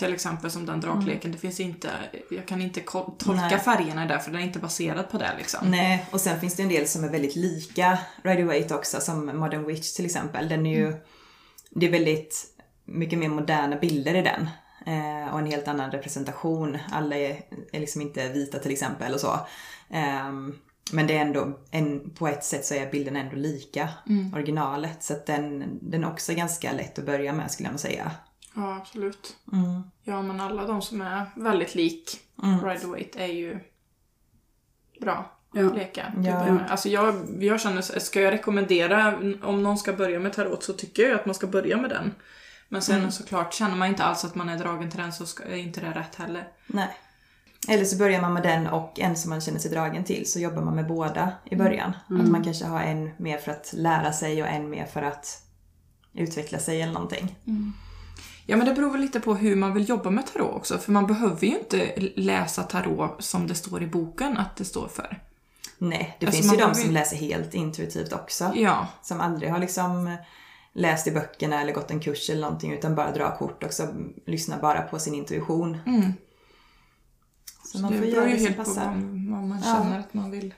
[0.00, 1.32] Till exempel som den drakleken.
[1.32, 1.90] Det finns inte,
[2.30, 3.58] jag kan inte tolka Nej.
[3.58, 5.70] färgerna där för den är inte baserad på det liksom.
[5.70, 9.26] Nej, och sen finns det en del som är väldigt lika Rider Waite också, som
[9.26, 10.48] Modern Witch till exempel.
[10.48, 10.94] Den är ju
[11.70, 12.44] det är väldigt
[12.84, 14.48] mycket mer moderna bilder i den.
[14.86, 16.78] Eh, och en helt annan representation.
[16.90, 17.40] Alla är,
[17.72, 19.46] är liksom inte vita till exempel och så.
[19.90, 20.54] Ehm,
[20.92, 23.88] men det är ändå, en, på ett sätt så är bilden ändå lika
[24.34, 25.02] originalet.
[25.02, 28.12] Så att den, den är också ganska lätt att börja med skulle jag nog säga.
[28.60, 29.36] Ja, absolut.
[29.52, 29.82] Mm.
[30.04, 32.20] Ja, men alla de som är väldigt lik
[32.64, 33.60] Ride Wait är ju
[35.00, 35.62] bra Ja.
[35.62, 36.14] lekar.
[36.24, 36.58] Ja.
[36.68, 40.72] Alltså jag, jag känner, så- ska jag rekommendera, om någon ska börja med tarot så
[40.72, 42.14] tycker jag att man ska börja med den.
[42.68, 45.44] Men sen såklart, känner man inte alls att man är dragen till den så ska,
[45.44, 46.48] är inte det rätt heller.
[46.66, 46.88] Nej.
[47.68, 50.40] Eller så börjar man med den och en som man känner sig dragen till så
[50.40, 51.92] jobbar man med båda i början.
[52.20, 55.42] Att man kanske har en mer för att lära sig och en mer för att
[56.14, 57.36] utveckla sig eller någonting.
[58.50, 60.78] Ja men det beror väl lite på hur man vill jobba med tarot också.
[60.78, 64.88] För man behöver ju inte läsa tarot som det står i boken att det står
[64.88, 65.22] för.
[65.78, 68.52] Nej, det Alltså, finns ju man de som ju- läser helt intuitivt också.
[68.54, 70.16] Ja, Som aldrig har liksom
[70.72, 73.88] läst i böckerna eller gått en kurs eller någonting utan bara drar kort och så
[74.26, 75.78] lyssnar bara på sin intuition.
[75.86, 76.12] Mm.
[77.64, 78.84] Så man det får beror göra ju det som helt på passar.
[78.86, 79.74] vad, man Ja.
[79.82, 80.54] känner att man vill.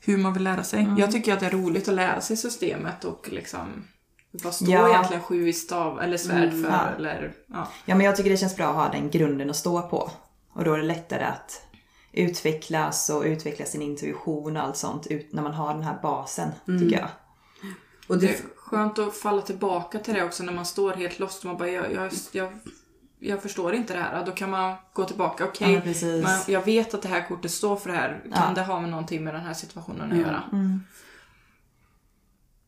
[0.00, 0.94] Hur man vill lära sig.
[0.98, 3.84] Jag tycker att det är roligt att lära sig systemet och liksom
[4.32, 4.88] vad står Ja.
[4.88, 6.68] egentligen sju i stav eller svärd för?
[6.70, 6.88] ja.
[6.96, 7.68] Eller, ja.
[7.84, 10.10] Ja men jag tycker det känns bra att ha den grunden att stå på.
[10.52, 11.62] Och då är det lättare att
[12.12, 16.48] utvecklas och utveckla sin intuition och allt sånt ut när man har den här basen,
[16.80, 17.08] tycker jag.
[18.06, 21.18] Och Det det, är skönt att falla tillbaka till det också när man står helt
[21.18, 22.52] lost och man bara jag, jag, jag,
[23.18, 24.26] jag förstår inte det här.
[24.26, 25.44] Då kan man gå tillbaka.
[25.44, 26.24] Okej, Ja, precis.
[26.24, 28.20] men jag vet att det här kortet står för det här.
[28.34, 28.54] Kan Ja.
[28.54, 30.42] det ha med någonting med den här situationen att göra?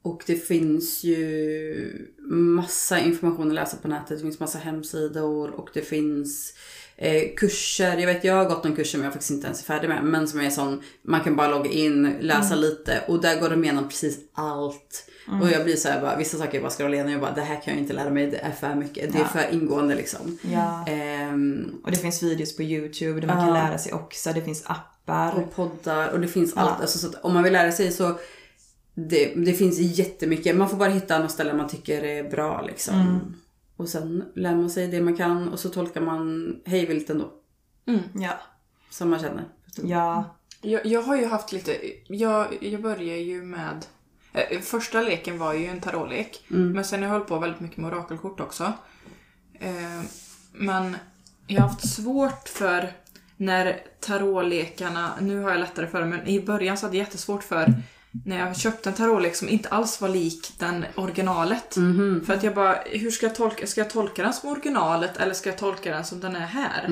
[0.05, 4.09] Och det finns ju massa information att läsa på nätet.
[4.09, 6.55] Det finns massa hemsidor och det finns
[6.97, 7.97] eh, kurser.
[7.99, 10.05] Jag vet jag har gått någon kurs som jag faktiskt inte ens är färdig med.
[10.05, 13.64] Men som är sån, man kan bara logga in, läsa lite och där går de
[13.64, 15.11] igenom precis allt.
[15.43, 17.40] Och jag blir så här, bara, vissa saker jag bara scrollar igenom jag bara det
[17.40, 19.12] här kan jag inte lära mig, det är för mycket.
[19.12, 19.29] Det är Ja.
[19.29, 20.38] för ingående liksom.
[20.43, 20.85] Ja.
[20.88, 24.33] Ehm, Och det finns videos på YouTube där man kan lära sig också.
[24.33, 25.33] Det finns appar.
[25.35, 26.81] och poddar och det finns allt.
[26.81, 28.19] Alltså, så att om man vill lära sig så
[28.94, 30.57] det, det finns jättemycket.
[30.57, 33.35] Man får bara hitta något ställe man tycker är bra liksom.
[33.76, 37.33] Och sen lär man sig det man kan och så tolkar man hejvilt ändå.
[38.14, 38.33] Ja.
[38.90, 39.44] Som man känner.
[39.83, 40.37] Ja.
[40.61, 41.76] Jag, jag har ju haft lite,
[42.09, 43.87] jag, jag började ju med,
[44.33, 46.44] eh, första leken var ju en tarotlek.
[46.48, 48.72] Men sen har jag hållit på väldigt mycket med orakelkort också.
[49.61, 50.02] Eh,
[50.52, 50.96] men
[51.46, 52.92] jag har haft svårt för
[53.37, 57.42] när tarotlekarna, nu har jag lättare för det, men i början så hade jag jättesvårt
[57.42, 57.74] för
[58.24, 61.77] när jag köpte en tarotlek som inte alls var lik den originalet.
[62.27, 65.35] För att jag bara, hur ska jag tolka, ska jag tolka den som originalet eller
[65.35, 66.85] ska jag tolka den som den är här?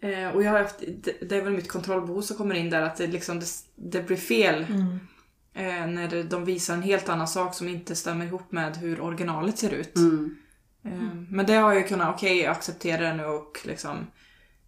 [0.00, 2.82] Eh, och jag har haft, det, det är väl mitt kontrollbehov som kommer in där,
[2.82, 4.66] att det, liksom, det, det blir fel.
[5.54, 9.58] Eh, när de visar en helt annan sak som inte stämmer ihop med hur originalet
[9.58, 9.96] ser ut.
[10.84, 14.06] Eh, men det har jag kunnat, okej jag accepterar det nu och liksom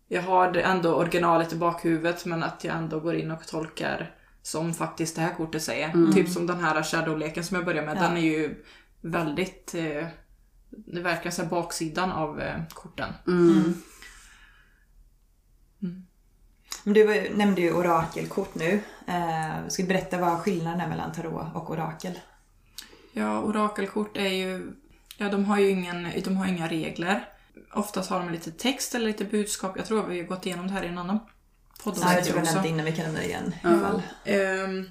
[0.08, 4.74] jag har ändå originalet i bakhuvudet men att jag ändå går in och tolkar som
[4.74, 6.12] faktiskt det här kortet säger.
[6.12, 7.96] Typ som den här Shadow-leken som jag börjar med.
[7.96, 8.00] Ja.
[8.02, 8.64] Den är ju
[9.00, 9.74] väldigt...
[9.74, 10.06] Eh,
[10.70, 13.12] det verkar som baksidan av eh, korten.
[16.84, 18.80] Men du var- nämnde ju orakelkort nu.
[19.08, 22.18] Eh, ska du berätta vad skillnaden är mellan tarot och orakel?
[23.12, 24.72] Ja, orakelkort är ju...
[25.16, 27.28] Ja, de har ju ingen, de har inga regler.
[27.74, 29.72] Oftast har de lite text eller lite budskap.
[29.76, 31.18] Jag tror vi har gått igenom det här i en annan
[31.84, 31.98] podd.
[32.00, 33.54] Ja, jag tror jag nämnde innan vi kan nämna det igen.
[33.64, 34.02] i alla fall.
[34.24, 34.88] Ehm,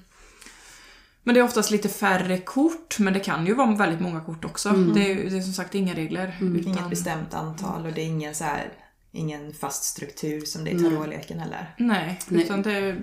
[1.22, 4.44] men det är oftast lite färre kort, men det kan ju vara väldigt många kort
[4.44, 4.70] också.
[4.70, 6.36] Det, är, det är som sagt inga regler.
[6.40, 8.72] Utan, Inget bestämt antal och det är ingen, så här,
[9.12, 11.74] ingen fast struktur som det är i tarotleken heller.
[11.78, 12.44] Nej, Nej.
[12.44, 12.96] utan det...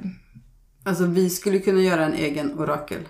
[0.84, 3.08] Alltså vi skulle kunna göra en egen orakel.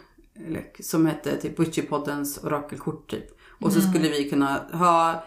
[0.80, 3.26] Som hette typ Witchypoddens orakelkort typ.
[3.62, 5.24] Och så skulle vi kunna ha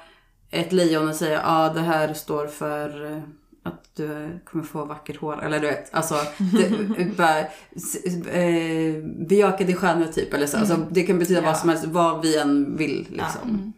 [0.51, 3.23] ett lejon och säga ja ah, det här står för
[3.63, 5.43] att du kommer få vackert hår.
[5.45, 7.39] Eller du vet, alltså det, bara,
[7.77, 10.35] s- eh, bejaka din stjärna typ.
[10.35, 10.57] Eller så.
[10.59, 11.47] Alltså, det kan betyda Ja.
[11.47, 13.73] vad som helst, vad vi än vill liksom.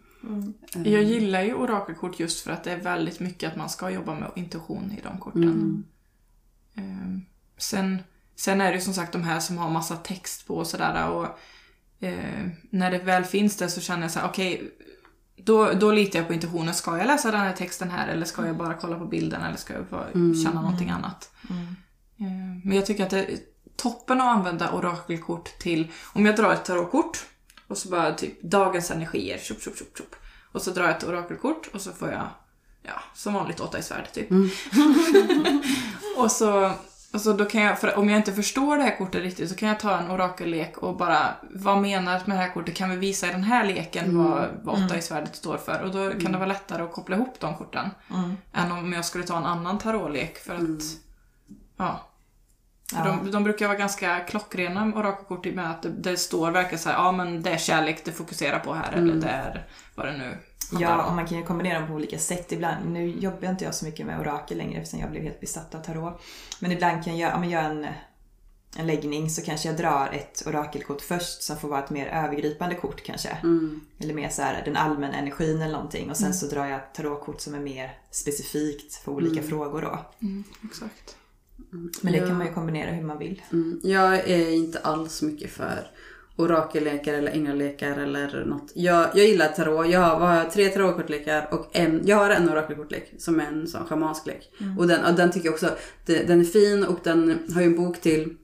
[0.85, 4.13] Jag gillar ju orakelkort just för att det är väldigt mycket att man ska jobba
[4.13, 5.83] med intuition i de korten.
[6.75, 7.21] Ehm,
[7.57, 7.99] sen,
[8.35, 11.09] sen är det ju som sagt de här som har massa text på och sådär.
[11.09, 11.25] Och,
[12.05, 14.71] eh, när det väl finns det så känner jag så här, okej,
[15.37, 16.73] då, då litar jag på intuitionen.
[16.73, 19.57] Ska jag läsa den här texten här eller ska jag bara kolla på bilden eller
[19.57, 20.07] ska jag bara
[20.43, 21.31] känna någonting annat?
[22.19, 22.25] Eh,
[22.63, 23.37] Men jag tycker att det är
[23.75, 27.25] toppen att använda orakelkort till, om jag drar ett tarotkort
[27.67, 30.15] och så bara typ dagens energier, tjup, tjup, tjup, tjup.
[30.51, 32.27] Och så drar jag ett orakelkort och så får jag,
[32.83, 34.27] ja, som vanligt åtta i svärd typ.
[36.17, 36.71] och så,
[37.15, 39.69] Alltså då kan jag, för om jag inte förstår det här kortet riktigt så kan
[39.69, 42.75] jag ta en orakellek och bara, vad menas med det här kortet?
[42.75, 45.81] Kan vi visa i den här leken vad, vad åtta i svärdet står för?
[45.81, 47.89] Och då kan det vara lättare att koppla ihop de korten.
[48.13, 48.37] Mm.
[48.53, 50.81] Än om jag skulle ta en annan tarotlek för att,
[51.77, 52.09] ja.
[52.89, 53.03] För Ja.
[53.03, 56.79] De, de brukar vara ganska klockrena orakelkort i och med att det, det står verkligen
[56.79, 60.05] så här, ja men det är kärlek det fokuserar på här eller det är vad
[60.05, 60.37] det nu
[60.71, 62.91] Ja, och man kan ju kombinera dem på olika sätt ibland.
[62.91, 65.79] Nu jobbar inte jag så mycket med orakel längre eftersom jag blev helt besatt av
[65.79, 66.21] tarot.
[66.59, 67.87] Men ibland kan jag, om jag gör en,
[68.77, 72.75] en läggning så kanske jag drar ett orakelkort först som får vara ett mer övergripande
[72.75, 73.29] kort kanske.
[73.29, 73.81] Mm.
[73.99, 76.09] Eller mer så här den allmänna energin eller någonting.
[76.09, 79.99] Och sen så drar jag tarotkort som är mer specifikt för olika frågor då.
[80.21, 81.15] Mm, exakt.
[82.01, 82.27] Men det Ja.
[82.27, 83.41] kan man ju kombinera hur man vill.
[83.51, 83.81] Mm.
[83.83, 85.87] Jag är inte alls mycket för
[86.37, 88.71] orakellekar eller änglالekar eller något.
[88.73, 89.89] Jag, jag gillar tarot.
[89.89, 94.25] Jag har, tre tarotkortlekar och en, jag har en orakelkortlek som är en sån schamansk
[94.25, 94.51] lek.
[94.77, 95.69] Och, den, och den tycker jag också,
[96.05, 98.35] den är fin och den har ju en bok till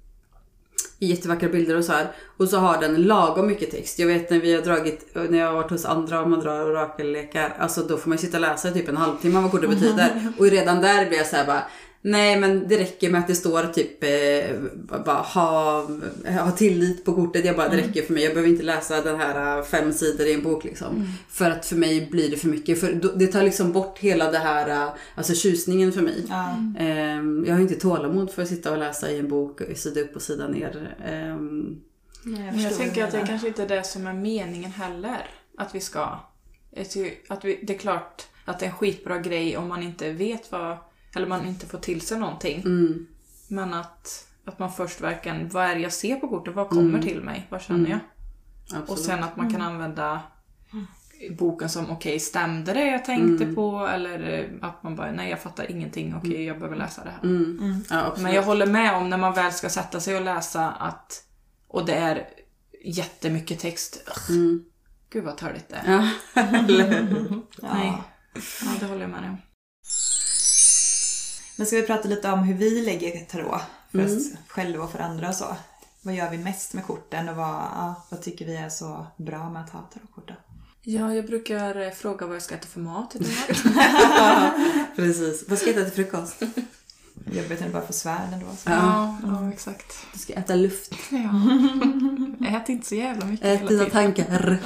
[0.99, 2.11] jättevackra bilder och så här.
[2.37, 3.99] Och så har den lagom mycket text.
[3.99, 6.69] Jag vet när vi har dragit, när jag har varit hos andra och man drar
[6.69, 10.33] orakellekar, alltså då får man sitta och läsa i typ en halvtimme vad kortet betyder.
[10.37, 11.63] Och redan där blir jag så här bara,
[12.01, 14.55] nej men det räcker med att det står typ eh,
[15.05, 15.87] bara ha,
[16.43, 17.45] ha tillit på kortet.
[17.45, 18.23] Jag bara, det räcker för mig.
[18.23, 21.07] Jag behöver inte läsa den här eh, fem sidor i en bok liksom.
[21.29, 22.79] För att för mig blir det för mycket.
[22.79, 26.25] För det tar liksom bort hela det här, eh, alltså tjusningen för mig.
[26.29, 26.55] Ja.
[26.79, 30.15] Ehm, jag har inte tålamod för att sitta och läsa i en bok, sida upp
[30.15, 30.95] och sida ner.
[31.05, 31.81] Ehm,
[32.23, 35.29] Nej, Men jag tänker att det kanske inte är det som är meningen heller.
[35.57, 36.19] Att vi ska...
[36.71, 36.85] jag
[37.27, 40.51] Att vi, det är klart att det är en skitbra grej om man inte vet
[40.51, 40.77] vad...
[41.15, 42.61] Eller man inte får till sig någonting.
[42.61, 43.07] mm,
[43.47, 45.49] Men att, att man först verkligen...
[45.49, 46.55] Vad är det jag ser på kortet?
[46.55, 47.47] Vad kommer till mig?
[47.49, 47.99] Vad känner jag?
[48.65, 48.89] absolut.
[48.89, 50.21] Och sen att man kan använda
[51.29, 53.87] boken som okej, stämde det jag tänkte på?
[53.87, 57.23] Eller eh, att man bara, nej jag fattar ingenting, okej jag behöver läsa det här.
[57.23, 57.83] Mm.
[57.89, 58.23] Ja, absolut.
[58.23, 61.23] Men jag håller med om när man väl ska sätta sig och läsa att,
[61.67, 62.27] och det är
[62.83, 64.03] jättemycket text.
[64.29, 64.63] Ugh, Mm.
[65.09, 65.91] Gud vad törligt det är.
[65.93, 66.09] Ja,
[66.41, 67.41] hur?
[67.61, 67.93] Nej.
[68.61, 69.37] Ja, det håller jag med om.
[71.61, 73.61] Men ska vi prata lite om hur vi lägger tarot?
[73.91, 75.55] För oss själva och för andra och så.
[76.01, 79.49] Vad gör vi mest med korten och vad, ja, vad tycker vi är så bra
[79.49, 80.33] med att ha tarotkort då?
[80.81, 83.31] Ja, jag brukar eh, fråga vad jag ska äta för mat idag.
[84.95, 85.43] Precis.
[85.49, 86.41] Vad ska jag äta till frukost?
[87.31, 88.45] Jobbigt när du bara får svärd ändå.
[88.57, 88.69] Så.
[88.69, 89.95] ja, ja, exakt.
[90.13, 90.93] Du ska äta luft.
[91.09, 92.47] Ja.
[92.57, 94.57] Ät inte så jävla mycket Ät dina tankar.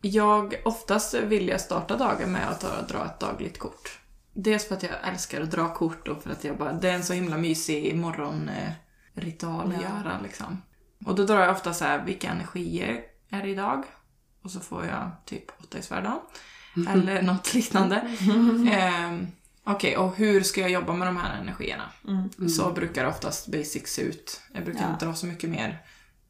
[0.00, 3.98] Jag, oftast vill jag starta dagen med att ta- dra ett dagligt kort.
[4.34, 6.94] Dels för att jag älskar att dra kort och för att jag bara, det är
[6.94, 9.88] en så himla mysig morgonritual att Ja.
[9.88, 10.62] göra liksom.
[11.06, 13.84] Och då drar jag ofta så här, vilka energier är det idag?
[14.42, 16.18] Och så får jag typ åtta i svärdan.
[16.88, 17.96] Eller något liknande.
[18.72, 19.26] Ehm,
[19.66, 21.90] Okej, och hur ska jag jobba med de här energierna?
[22.08, 22.48] Mm.
[22.48, 24.40] Så brukar oftast basics se ut.
[24.52, 24.92] Jag brukar Ja.
[24.92, 25.82] inte dra så mycket mer.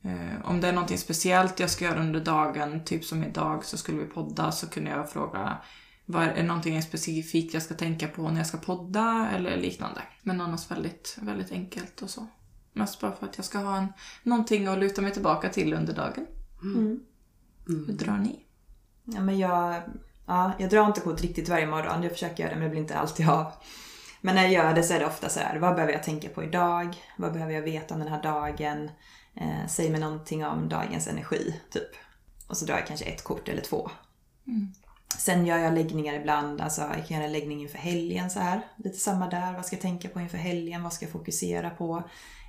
[0.05, 3.77] Eh, om det är någonting speciellt jag ska göra under dagen, typ som idag så
[3.79, 5.57] skulle vi podda, så kunde jag fråga
[6.07, 10.03] vad är, det någonting specifikt jag ska tänka på när jag ska podda eller liknande.
[10.23, 12.27] Men annars väldigt, väldigt enkelt och så.
[12.73, 15.95] Mest bara för att jag ska ha en, någonting att luta mig tillbaka till under
[15.95, 16.27] dagen.
[16.63, 17.01] Mm.
[17.67, 18.45] Hur drar ni?
[19.05, 19.83] Ja, men jag,
[20.27, 22.03] ja, jag drar inte kort riktigt varje morgon.
[22.03, 23.53] Jag försöker göra det men det blir inte alltid av.
[24.21, 26.29] Men när jag gör det så är det ofta så här, vad behöver jag tänka
[26.29, 26.97] på idag?
[27.19, 28.91] Vad behöver jag veta om den här dagen?
[29.35, 31.89] Eh, säg mig någonting om dagens energi, typ.
[32.49, 33.91] Och så drar jag kanske ett kort eller två.
[35.19, 38.61] Sen gör jag läggningar ibland, alltså jag kan göra en läggning inför helgen så här.
[38.77, 40.83] Lite samma där, vad ska jag tänka på inför helgen?
[40.83, 42.03] Vad ska jag fokusera på?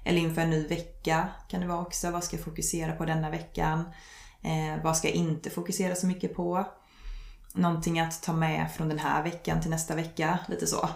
[0.06, 2.12] Eller inför en ny vecka kan det vara också.
[2.12, 3.84] Vad ska jag fokusera på denna veckan?
[4.42, 6.66] Eh, vad ska jag inte fokusera så mycket på?
[7.54, 10.90] Någonting att ta med från den här veckan till nästa vecka, lite så.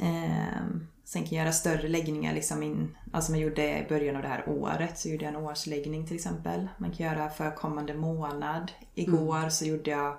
[0.00, 0.64] Eh,
[1.04, 4.28] sen kan jag göra större läggningar liksom in, alltså man gjorde i början av det
[4.28, 6.68] här året så gjorde jag en årsläggning till exempel.
[6.78, 8.72] Man kan göra för kommande månad.
[8.94, 10.16] Igår så gjorde jag,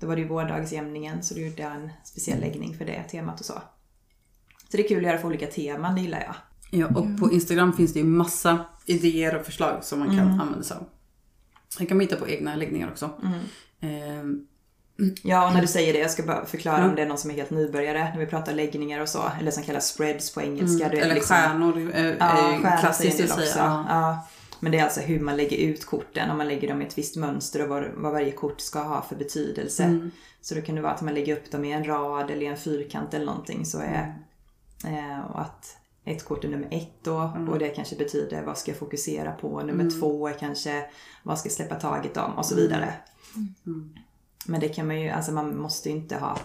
[0.00, 3.40] då var det ju vårdagsjämningen så då gjorde jag en speciell läggning för det temat
[3.40, 3.52] och så.
[4.70, 6.34] Så det är kul att göra för olika teman, det gillar jag.
[6.80, 10.62] Ja, och på Instagram finns det ju massa idéer och förslag som man kan använda
[10.62, 10.84] sig av.
[11.78, 13.10] Jag kan hitta på egna läggningar också.
[13.80, 14.46] Ehm,
[15.22, 16.90] Ja, och när du säger det, jag ska bara förklara Mm.
[16.90, 17.98] om det är någon som är helt nybörjare.
[18.12, 20.86] När vi pratar läggningar och så, eller som kallas spreads på engelska.
[20.86, 22.16] är eller liksom- stjärnor är, är
[22.62, 23.52] Ja, klassiskt att säga.
[23.56, 23.86] Ja.
[23.88, 24.26] Ja.
[24.60, 26.30] Men det är alltså hur man lägger ut korten.
[26.30, 29.02] Om man lägger dem i ett visst mönster och vad, vad varje kort ska ha
[29.02, 29.84] för betydelse.
[29.84, 30.10] Mm.
[30.40, 32.46] Så då kan det vara att man lägger upp dem i en rad eller i
[32.46, 33.64] en fyrkant eller någonting.
[33.66, 34.14] Så är,
[34.84, 34.94] Mm.
[35.10, 38.70] eh, och att ett kort är nummer ett då och det kanske betyder vad ska
[38.70, 39.60] jag fokusera på.
[39.60, 40.00] Nummer Mm.
[40.00, 40.84] två är kanske
[41.22, 42.94] vad ska jag släppa taget om och så vidare.
[43.66, 43.94] Mm.
[44.46, 46.38] Men det kan man ju, alltså man måste ju inte ha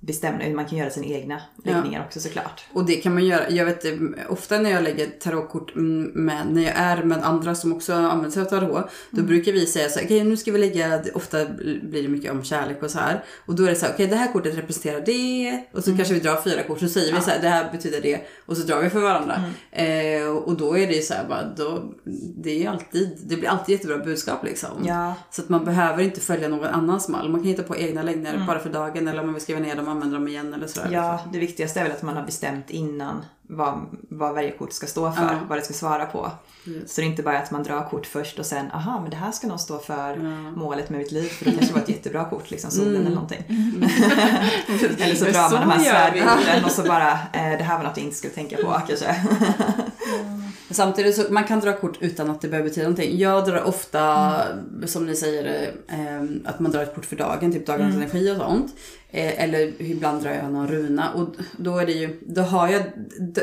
[0.00, 2.64] bestämma, man kan göra sina egna läggningar också såklart.
[2.72, 3.50] Och det kan man göra.
[3.50, 3.92] Jag vet eh,
[4.28, 8.30] ofta när jag lägger tarotkort mm, med, när jag är med andra som också använder
[8.30, 8.90] sig av tarot.
[9.10, 11.44] Då brukar vi säga så här, okej nu ska vi lägga, ofta
[11.82, 13.24] blir det mycket om kärlek och så här.
[13.46, 15.64] Och då är det så här, okej det här kortet representerar det.
[15.72, 18.00] Och så kanske vi drar fyra kort så säger vi så här, det här betyder
[18.00, 18.20] det.
[18.46, 19.42] Och så drar vi för varandra.
[19.70, 21.92] Eh, och då är det så här bara, då,
[22.36, 24.84] det är ju alltid, det blir alltid jättebra budskap liksom.
[24.86, 25.14] Ja.
[25.30, 27.28] Så att man behöver inte följa någon annans mall.
[27.28, 29.76] Man kan hitta på egna längder bara för dagen eller om man vill skriva ner
[29.76, 30.88] dem använda dem igen eller sådär.
[30.92, 34.86] Ja, det viktigaste är väl att man har bestämt innan vad, vad varje kort ska
[34.86, 35.30] stå för, Ja.
[35.48, 36.30] vad det ska svara på.
[36.86, 39.16] Så det är inte bara att man drar kort först och sen, aha, men det
[39.16, 40.16] här ska nog stå för
[40.56, 43.44] målet med mitt liv, för det kanske var ett jättebra kort, liksom solen eller någonting.
[45.00, 47.96] eller så drar man de här svärdkorten och så bara, eh, det här var något
[47.96, 49.16] jag inte skulle tänka på kanske.
[50.70, 53.18] Samtidigt så man kan dra kort utan att det behöver betyda någonting.
[53.18, 54.34] Jag drar ofta,
[54.86, 58.36] som ni säger, eh, att man drar ett kort för dagen, typ dagens energi och
[58.36, 58.72] sånt.
[59.10, 62.82] Eh, eller ibland drar jag någon runa och då är det ju, då har jag,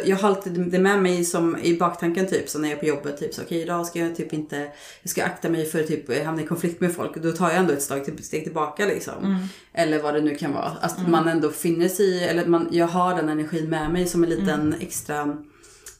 [0.05, 2.85] jag har alltid det med mig som i baktanken typ, så när jag är på
[2.85, 6.25] jobbet typ så okej idag ska jag typ inte, jag ska akta mig för typ
[6.25, 7.15] hamna i konflikt med folk.
[7.15, 9.47] Då tar jag ändå ett steg, typ, steg tillbaka liksom.
[9.73, 10.71] Eller vad det nu kan vara.
[10.81, 14.23] Att man ändå finner sig i, eller man, jag har den energin med mig som
[14.23, 15.37] en liten extra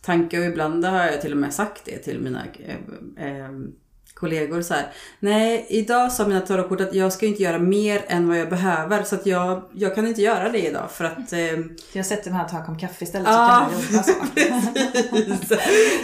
[0.01, 2.43] tanke och ibland har jag till och med sagt det till mina
[3.17, 3.49] eh, eh,
[4.15, 4.87] kollegor så här.
[5.19, 9.03] Nej, idag sa mina tarotkort att jag ska inte göra mer än vad jag behöver
[9.03, 11.39] så att jag, jag kan inte göra det idag för att eh,
[11.93, 15.55] Jag sätter mig här och tar en kopp kaffe istället så kan jag jobba så.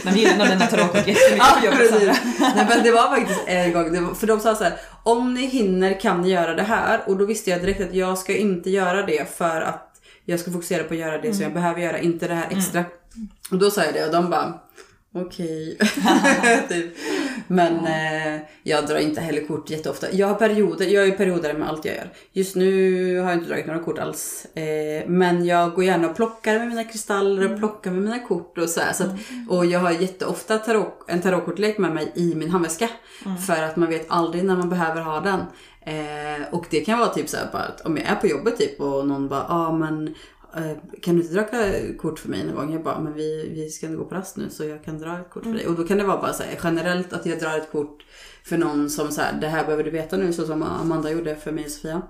[0.10, 2.22] De gillar nog dina tarotkort jättemycket Ja, precis.
[2.56, 5.46] Nej men det var faktiskt en gång, var, för de sa så här, om ni
[5.46, 8.70] hinner kan ni göra det här och då visste jag direkt att jag ska inte
[8.70, 9.88] göra det för att
[10.26, 12.84] jag ska fokusera på att göra det som jag behöver göra, inte det här extra.
[13.52, 14.54] Och då sa jag det och de bara
[15.16, 15.78] Okej.
[16.70, 16.98] typ.
[17.48, 20.12] Men eh, jag drar inte heller kort jätteofta.
[20.12, 22.10] Jag har perioder, jag är perioder med allt jag gör.
[22.32, 24.46] Just nu har jag inte dragit några kort alls.
[24.56, 28.58] Eh, men jag går gärna och plockar med mina kristaller och plockar med mina kort
[28.58, 28.94] och så här.
[28.94, 29.12] Så att,
[29.50, 32.90] och jag har jätteofta tarot, en tarotkortlek med mig i min handväska.
[33.48, 35.40] För att man vet aldrig när man behöver ha den.
[35.86, 38.58] Eh, och det kan vara typ så här bara att om jag är på jobbet
[38.58, 40.16] typ och någon bara, ja ah, men
[41.02, 41.46] kan du inte dra
[41.98, 42.74] kort för mig någon gång?
[42.74, 45.30] Jag bara, men vi, vi ska gå på rast nu så jag kan dra ett
[45.30, 45.68] kort för dig.
[45.68, 48.06] Och då kan det vara bara så här, generellt att jag drar ett kort
[48.44, 51.36] för någon som så här, det här behöver du veta nu så som Amanda gjorde
[51.36, 52.02] för mig och Sofia.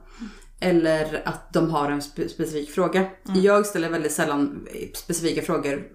[0.64, 3.06] Eller att de har en spe- specifik fråga.
[3.36, 5.88] Jag ställer väldigt sällan specifika frågor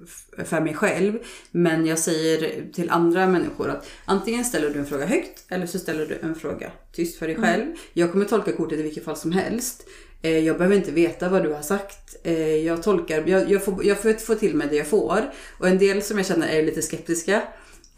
[0.44, 1.18] för mig själv.
[1.50, 5.78] Men jag säger till andra människor att antingen ställer du en fråga högt eller så
[5.78, 7.74] ställer du en fråga tyst för dig själv.
[7.92, 9.86] Jag kommer tolka kortet i vilket fall som helst.
[10.26, 12.16] Eh, Jag behöver inte veta vad du har sagt.
[12.22, 15.20] Eh, Jag tolkar, jag, jag, får, jag får få till mig det jag får.
[15.58, 17.42] Och en del som jag känner är lite skeptiska.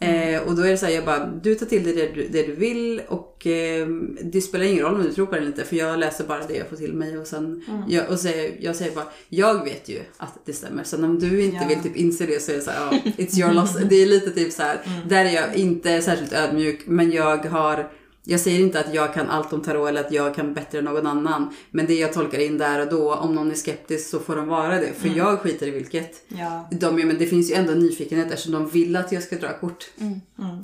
[0.01, 2.27] Eh, och då är det så här, jag bara, du tar till dig det du,
[2.31, 3.87] det du vill och eh,
[4.23, 6.47] det spelar ingen roll om du tror på det eller inte för jag läser bara
[6.47, 9.89] det jag får till mig och sen, jag, och säger, jag säger bara, jag vet
[9.89, 10.83] ju att det stämmer.
[10.83, 11.67] Sen om du inte Ja.
[11.67, 13.77] vill typ inse det så är det så här, ja, it's your loss.
[13.89, 14.77] Det är lite typ så här,
[15.09, 17.91] där är jag inte särskilt ödmjuk men jag har
[18.29, 20.85] jag säger inte att jag kan allt om tarot eller att jag kan bättre än
[20.85, 21.55] någon annan.
[21.71, 24.47] Men det jag tolkar in där och då, om någon är skeptisk så får de
[24.47, 24.93] vara det.
[24.93, 26.25] För jag skiter i vilket.
[26.27, 26.67] Ja.
[26.71, 29.59] De, men det finns ju ändå en nyfikenhet eftersom de vill att jag ska dra
[29.59, 29.89] kort.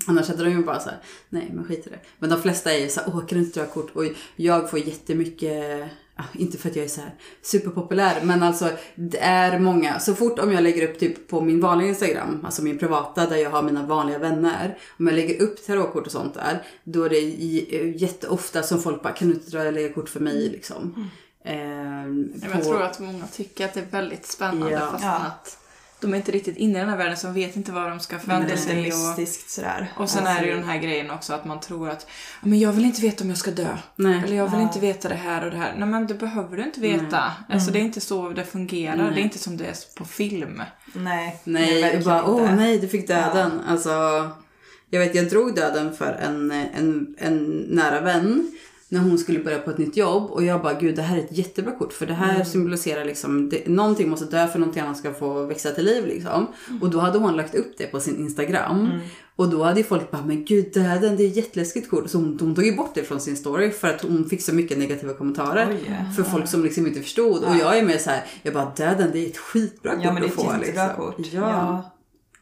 [0.08, 1.00] Annars hade de ju bara så här,
[1.30, 2.00] nej men skit i det.
[2.20, 3.92] Men de flesta är ju så här, åh kan du inte dra kort?
[3.96, 5.90] Och jag får jättemycket,
[6.34, 10.00] inte för att jag är så här superpopulär, men alltså det är många.
[10.00, 13.36] Så fort om jag lägger upp typ på min vanliga Instagram, alltså min privata där
[13.36, 14.78] jag har mina vanliga vänner.
[15.00, 19.04] Om jag lägger upp tarotkort och sånt där, då är det j- jätteofta som folk
[19.04, 21.10] bara, kan du inte dra och lägga kort för mig liksom?
[21.46, 24.80] Ehm, Jag på- tror att många tycker att det är väldigt spännande Ja.
[24.92, 25.16] fast Ja.
[25.16, 25.58] att
[26.02, 28.00] de är inte riktigt inne i den här världen så de vet inte vad de
[28.00, 28.92] ska förvänta sig.
[28.94, 29.92] Och, mystiskt sådär.
[29.98, 32.08] och sen är det ju den här grejen också att man tror att
[32.42, 33.78] "Ja, men jag vill inte veta om jag ska dö.
[33.96, 34.22] Nej.
[34.26, 34.62] Eller jag vill Ja.
[34.62, 35.74] inte veta det här och det här.
[35.78, 37.32] Nej men det behöver du inte veta.
[37.50, 38.96] Alltså det är inte så det fungerar.
[38.98, 39.12] Nej.
[39.16, 40.62] Det är inte som det är på film.
[40.94, 43.62] Nej, Nej, och bara åh nej, du fick döden.
[43.68, 43.90] Alltså,
[44.90, 48.52] jag vet, jag drog döden för en, en, en nära vän
[48.90, 51.22] när hon skulle börja på ett nytt jobb och jag bara gud det här är
[51.22, 54.98] ett jättebra kort för det här symboliserar liksom det, någonting måste dö för någonting annat
[54.98, 56.48] ska få växa till liv liksom.
[56.82, 59.00] Och då hade hon lagt upp det på sin Instagram
[59.36, 62.18] och då hade ju folk bara men gud döden det är ett jätteläskigt kort så
[62.18, 64.78] hon, hon tog ju bort det från sin story för att hon fick så mycket
[64.78, 66.16] negativa kommentarer Oj.
[66.16, 69.10] för folk som liksom inte förstod och jag är med så här jag bara döden
[69.14, 71.06] det är ett skitbra kort Ja men det är att ett få jättebra liksom.
[71.06, 71.34] kort.
[71.34, 71.42] Ja.
[71.42, 71.92] Ja.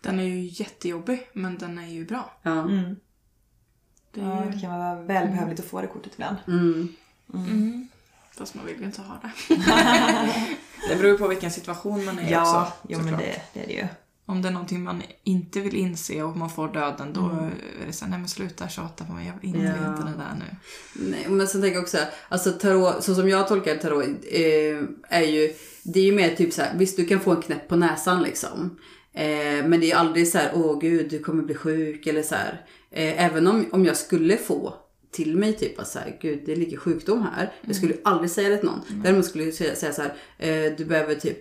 [0.01, 2.39] Den är ju jättejobbig men den är ju bra.
[2.43, 2.69] Ja.
[4.15, 4.29] Mm.
[4.29, 4.51] Det ja, ju...
[4.51, 6.37] det kan vara välbehövligt att få det kortet ibland.
[6.47, 6.87] Mm.
[7.33, 7.87] Mm.
[8.37, 9.55] Fast man vill ju inte ha det.
[10.89, 12.73] det beror ju på vilken situation man är i Ja, också.
[12.89, 13.87] jo, men det, det är det ju.
[14.25, 17.93] Om det är någonting man inte vill inse och man får döden, då är det
[17.93, 19.91] såhär, nej men sluta tjata på mig, jag vill inte Ja.
[19.91, 20.55] veta det där nu.
[21.11, 21.97] Nej, men sen tänker jag också,
[22.29, 25.53] alltså tarot, så som jag tolkar tarot, eh, är ju,
[25.83, 28.23] det är ju mer typ så här, visst du kan få en knäpp på näsan
[28.23, 28.79] liksom.
[29.13, 32.23] Eh, men det är ju aldrig så här, åh gud du kommer bli sjuk eller
[32.23, 32.65] så här.
[32.93, 34.73] Eh, även om, om jag skulle få
[35.11, 37.51] till mig typ att så här, gud det ligger sjukdom här.
[37.61, 38.81] Jag skulle aldrig säga det till någon.
[39.03, 40.13] Däremot skulle jag säga, säga så här,
[40.67, 41.37] eh, du behöver typ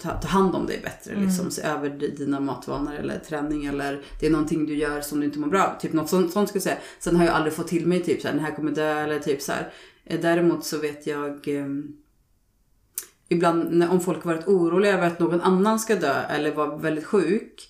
[0.00, 1.20] ta, ta hand om dig bättre.
[1.26, 5.20] Liksom, se över di- dina matvanor eller träning eller det är någonting du gör som
[5.20, 5.80] du inte mår bra av.
[5.80, 6.78] Typ något sånt, sånt skulle jag säga.
[6.98, 9.18] Sen har jag aldrig fått till mig typ så här, den här kommer dö eller
[9.18, 9.72] typ så här.
[10.04, 11.86] Eh, däremot så vet jag ehm,
[13.28, 17.04] ibland när, om folk varit oroliga över att någon annan ska dö eller vara väldigt
[17.04, 17.68] sjuk.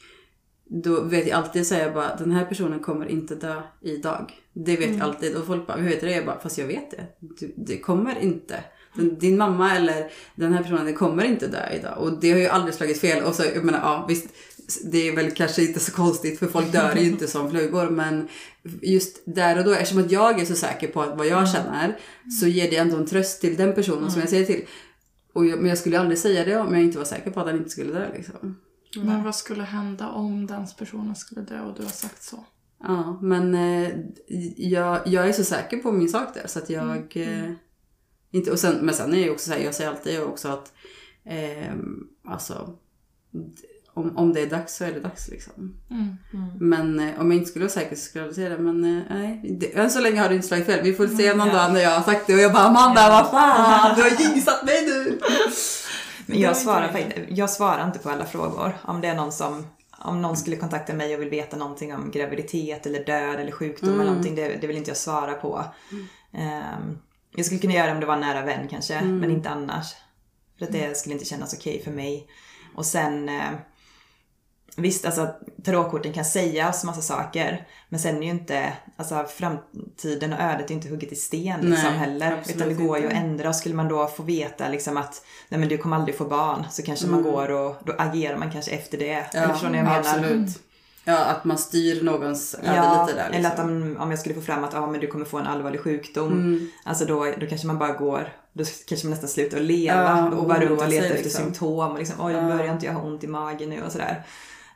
[0.69, 4.33] Då vet jag alltid säga bara den här personen kommer inte dö idag.
[4.53, 5.37] Det vet jag alltid.
[5.37, 6.13] Och folk bara, hur vet du det?
[6.15, 7.07] Jag bara, fast jag vet det.
[7.21, 8.61] Du, det kommer inte.
[8.95, 11.99] Den- Din mamma eller den här personen den kommer inte dö idag.
[11.99, 13.25] Och det har ju aldrig slagit fel.
[13.25, 14.27] Och så, jag menar, ja visst.
[14.93, 17.89] Det är väl kanske inte så konstigt för folk dör ju inte som flugor.
[17.91, 18.29] Men
[18.83, 21.99] just där och då, eftersom att jag är så säker på vad jag känner.
[22.41, 24.65] Så ger det ändå en tröst till den personen som jag säger till.
[25.33, 27.47] Och jag, men jag skulle aldrig säga det om jag inte var säker på att
[27.47, 28.57] han inte skulle dö liksom.
[29.05, 32.45] Men vad skulle hända om den personen skulle dö och du har sagt så?
[32.83, 33.91] Ja, men eh,
[34.57, 37.17] jag, jag är så säker på min sak där så att jag...
[37.17, 37.51] Eh,
[38.31, 40.73] inte, och sen, men sen är jag också så här, jag säger alltid också att
[41.25, 41.75] eh,
[42.25, 42.77] alltså,
[43.97, 45.77] om, om det är dags så är det dags liksom.
[45.91, 46.17] Mm.
[46.61, 48.59] Men eh, om jag inte skulle vara säker så skulle jag säga det.
[48.59, 50.85] Men eh, nej, det, än så länge har det inte slagit fel.
[50.85, 51.55] Vi får se någon ja.
[51.55, 54.65] dag när jag har sagt det och jag bara Amanda vad fan, du har jinxat
[54.65, 55.19] mig nu.
[56.27, 58.77] Men jag svarar, faktiskt- jag svarar inte på alla frågor.
[58.85, 59.67] Om det är någon som
[59.99, 63.95] om någon skulle kontakta mig och vill veta någonting om graviditet eller död eller sjukdom
[64.01, 65.65] eller någonting, det, det vill inte jag svara på.
[66.33, 66.99] Ehm,
[67.37, 69.95] jag skulle kunna göra det om det var en nära vän kanske, men inte annars.
[70.59, 72.27] För att det skulle inte kännas okej för mig.
[72.75, 73.51] Och sen eh,
[74.79, 75.29] Visst, alltså
[75.65, 77.67] tarotkorten kan säga oss massa saker.
[77.89, 81.91] Men sen är ju inte, alltså framtiden och ödet är inte hugget i sten liksom
[81.91, 82.33] Nej, heller.
[82.33, 83.49] absolut Utan det går ju att ändra.
[83.49, 86.65] Och skulle man då få veta liksom att nej men du kommer aldrig få barn.
[86.71, 87.23] Så kanske Mm.
[87.23, 89.27] man går och då agerar man kanske efter det.
[89.35, 90.17] eller förstår ni vad jag menar?
[90.19, 90.49] absolut.
[91.09, 93.31] Ja, att man styr någons öde Ja, lite där.
[93.31, 93.71] eller att liksom.
[93.83, 96.33] om, om jag skulle få fram att ah, men du kommer få en allvarlig sjukdom.
[96.33, 96.71] Mm.
[96.85, 100.37] Alltså då, då kanske man bara går, då kanske man nästan slutar att leva Ja,
[100.37, 101.45] och bara runt och leta sig, efter liksom.
[101.45, 101.91] symptom.
[101.93, 102.41] Och liksom, oj, Ja.
[102.57, 104.23] börjar inte jag ha ont i magen nu och sådär.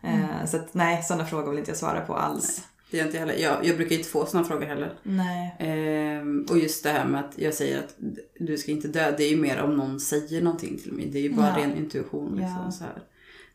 [0.03, 2.63] Eh, så att nej, sådana frågor vill inte jag svara på alls.
[2.91, 3.43] Det gör inte jag heller.
[3.43, 4.93] Jag, jag brukar inte få sådana frågor heller.
[5.03, 5.57] Nej.
[5.59, 7.95] Ehm, och just det här med att jag säger att
[8.39, 9.15] du ska inte dö.
[9.17, 11.07] Det är ju mer om någon säger någonting till mig.
[11.13, 11.65] Det är ju bara Ja.
[11.65, 12.37] ren intuition.
[12.37, 12.71] Liksom, Ja.
[12.71, 13.03] så här.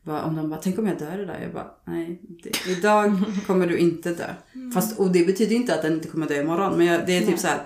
[0.04, 1.36] Bara, om de bara, tänk om jag dör idag?
[1.44, 2.20] Jag bara, nej.
[2.44, 4.34] Det, idag kommer du inte dö.
[4.74, 6.78] Fast, och det betyder inte att den inte kommer dö imorgon.
[6.78, 7.38] Men jag, det är typ Nej.
[7.38, 7.62] så här.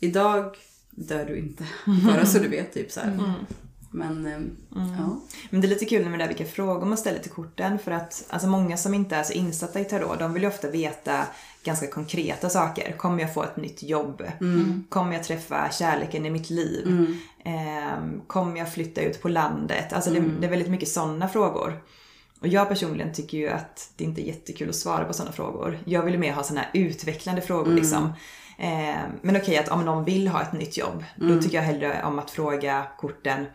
[0.00, 0.56] Idag
[0.90, 1.64] dör du inte.
[2.06, 2.74] Bara så du vet.
[2.74, 3.12] Typ så här.
[3.12, 3.30] Mm.
[3.90, 5.20] Men ehm, ja.
[5.50, 7.78] Men det är lite kul med det där vilka frågor man ställer till korten.
[7.78, 10.70] För att alltså många som inte är så insatta i tarot, de vill ju ofta
[10.70, 11.26] veta
[11.64, 12.92] ganska konkreta saker.
[12.92, 14.22] Kommer jag få ett nytt jobb?
[14.88, 16.86] Kommer jag träffa kärleken i mitt liv?
[17.44, 19.92] Ehm, kommer jag flytta ut på landet?
[19.92, 21.80] Alltså det, det är väldigt mycket sådana frågor.
[22.40, 25.78] Och jag personligen tycker ju att det inte är jättekul att svara på sådana frågor.
[25.84, 28.12] Jag vill ju mer ha sådana här utvecklande frågor liksom.
[28.58, 32.04] Ehm, men okej att om någon vill ha ett nytt jobb, då tycker jag hellre
[32.04, 33.46] om att fråga korten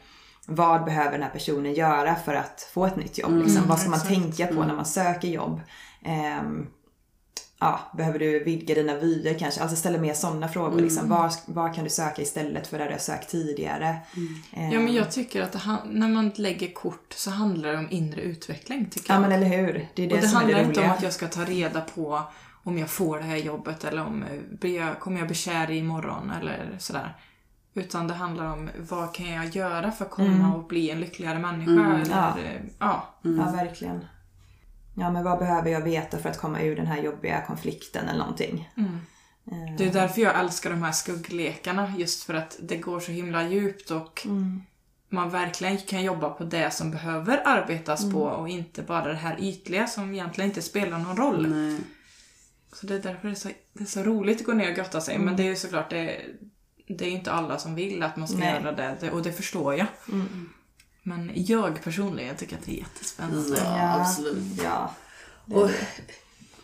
[0.45, 3.43] vad behöver den här personen göra för att få ett nytt jobb?
[3.43, 3.67] Liksom?
[3.67, 4.15] vad ska man exakt.
[4.15, 5.61] tänka på när man söker jobb?
[6.05, 6.67] Ehm,
[7.59, 9.61] ja, behöver du vidga dina vyer kanske?
[9.61, 10.81] Alltså ställa mer sådana frågor.
[10.81, 11.09] Liksom.
[11.09, 13.97] Vad, vad kan du söka istället för det du har sökt tidigare?
[14.53, 17.87] Ehm, Ja, men jag tycker att det, när man lägger kort så handlar det om
[17.91, 19.21] inre utveckling, tycker ja jag.
[19.21, 19.87] men eller hur?
[19.95, 21.45] Det är det, och det som är handlar det inte om att jag ska ta
[21.45, 22.21] reda på
[22.63, 24.23] om jag får det här jobbet eller om
[24.61, 27.17] eh, jag, kommer jag bli kär imorgon eller sådär.
[27.74, 31.39] Utan det handlar om vad kan jag göra för att komma och bli en lyckligare
[31.39, 31.71] människa.
[31.71, 32.09] eller, Mm.
[32.11, 32.39] ja.
[32.39, 33.13] eh, ja.
[33.21, 34.05] Ja, verkligen.
[34.95, 38.19] Ja, men vad behöver jag veta för att komma ur den här jobbiga konflikten eller
[38.19, 38.69] någonting?
[38.78, 38.91] Mm.
[39.51, 41.93] Ehm, Det är därför jag älskar de här skugglekarna.
[41.97, 44.61] Just för att det går så himla djupt och Mm.
[45.09, 48.13] man verkligen kan jobba på det som behöver arbetas Mm.
[48.13, 51.47] på och inte bara det här ytliga som egentligen inte spelar någon roll.
[51.49, 51.80] Nej.
[52.74, 54.76] Så det är därför det är så, det är så roligt att gå ner och
[54.76, 55.17] grotta sig.
[55.19, 56.21] Men det är ju såklart, det,
[56.97, 58.61] det är ju inte alla som vill att man ska Nej.
[58.61, 59.11] göra det.
[59.11, 59.87] Och det förstår jag.
[60.11, 60.49] Mm.
[61.03, 63.57] Men jag personligen tycker att det är jättespännande.
[63.63, 64.61] Ja, absolut.
[64.63, 64.95] Ja.
[65.45, 65.73] Det Och, det.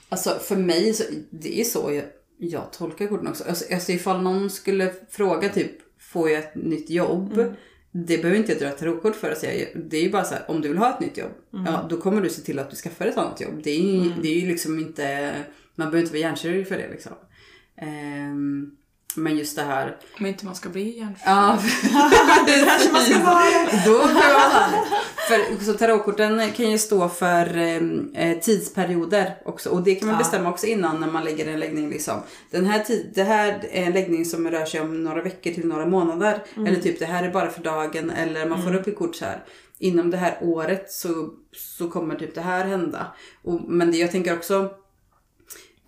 [0.10, 2.06] alltså för mig, så, det är så jag,
[2.38, 3.44] jag tolkar korten också.
[3.44, 7.56] Alltså, alltså ifall någon skulle fråga typ, får jag ett nytt jobb?
[7.92, 9.68] Det behöver inte jag dra tarotkort för att säga.
[9.76, 12.02] Det är ju bara så här, om du vill ha ett nytt jobb, ja då
[12.02, 13.62] kommer du se till att du skaffar ett annat jobb.
[13.64, 15.36] Det är ju, det är ju liksom inte,
[15.76, 17.14] man behöver inte vara hjärnkirurg för det liksom.
[17.78, 18.72] Ehm,
[19.16, 21.34] Men just det här Om inte man ska bli hjärnförstörd.
[21.34, 21.60] Ja,
[22.46, 23.86] det kanske man ska vara.
[23.86, 24.08] Då.
[25.28, 27.58] För så tarotkorten kan ju stå för
[28.14, 29.70] eh, tidsperioder också.
[29.70, 30.20] Och det kan man Ja.
[30.20, 31.90] bestämma också innan när man lägger en läggning.
[31.90, 32.22] Liksom.
[32.52, 35.68] Den här tid, det här är en läggning som rör sig om några veckor till
[35.68, 36.44] några månader.
[36.56, 38.10] Eller typ det här är bara för dagen.
[38.10, 39.44] Eller man får upp ett kort så här.
[39.80, 43.06] Inom det här året så, så kommer typ det här hända.
[43.44, 44.70] Och, men det, jag tänker också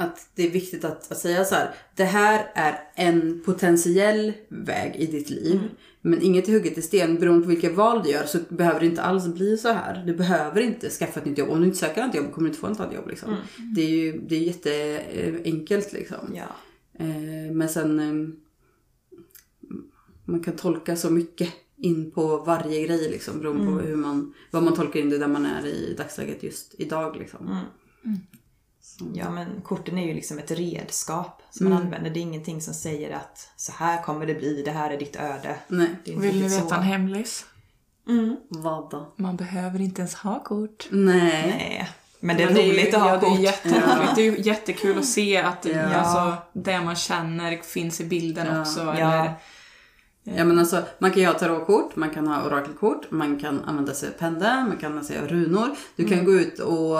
[0.01, 1.73] att det är viktigt att, att säga så här.
[1.95, 5.59] Det här är en potentiell väg i ditt liv.
[6.01, 7.19] Men inget är hugget i sten.
[7.19, 10.03] Beroende på vilka val du gör så behöver det inte alls bli så här.
[10.05, 11.49] Du behöver inte skaffa ett nytt jobb.
[11.49, 13.07] Om du inte söker ett jobb kommer du inte få ett annat jobb.
[13.07, 13.35] Liksom.
[13.75, 15.93] Det är ju det är jätteenkelt.
[15.93, 16.35] Liksom.
[16.35, 16.55] Ja.
[16.93, 18.35] Eh, men sen eh,
[20.25, 24.63] man kan tolka så mycket in på varje grej liksom, beroende på hur man, vad
[24.63, 27.15] man tolkar in det där man är i dagsläget just idag.
[27.19, 27.57] Liksom.
[29.13, 32.09] Ja, men korten är ju liksom ett redskap som man använder.
[32.09, 35.15] Det är ingenting som säger att så här kommer det bli, det här är ditt
[35.15, 35.55] öde.
[35.67, 35.87] Nej.
[36.05, 36.75] Det är inte Vill ni riktigt veta så.
[36.75, 37.45] en hemlis?
[38.49, 39.13] Vad då?
[39.15, 40.87] Man behöver inte ens ha kort.
[40.91, 41.55] Nej.
[41.57, 41.89] Nej.
[42.19, 43.39] Men det är Men ju- roligt att ha ja, det är kort.
[43.39, 44.15] jätteroligt.
[44.15, 45.81] Det är ju jättekul att se att Ja.
[45.93, 48.61] alltså, det man känner finns i bilden Ja.
[48.61, 48.79] också.
[48.79, 48.93] Ja.
[48.93, 49.33] Eller,
[50.23, 53.93] Ja men alltså man kan ju ha tarotkort, man kan ha orakelkort, man kan använda
[53.93, 55.69] sig av penna, man kan använda sig av runor.
[55.95, 56.97] Du kan gå ut och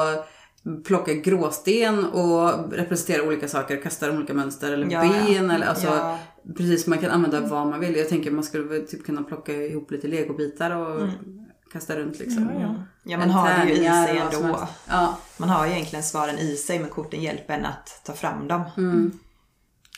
[0.86, 6.20] plocka gråsten och representera olika saker, kasta olika mönster eller Ja, ben eller alltså ja.
[6.58, 7.96] precis man kan använda vad man vill.
[7.96, 11.10] Jag tänker man skulle typ kunna plocka ihop lite legobitar och
[11.72, 12.50] kasta runt liksom.
[12.54, 12.76] Ja, ja.
[13.04, 14.68] Ja, man har det ju i sig ändå.
[14.88, 15.18] Ja.
[15.38, 18.64] Man har ju egentligen svaren i sig men korten hjälper en att ta fram dem.
[18.78, 19.20] Mm.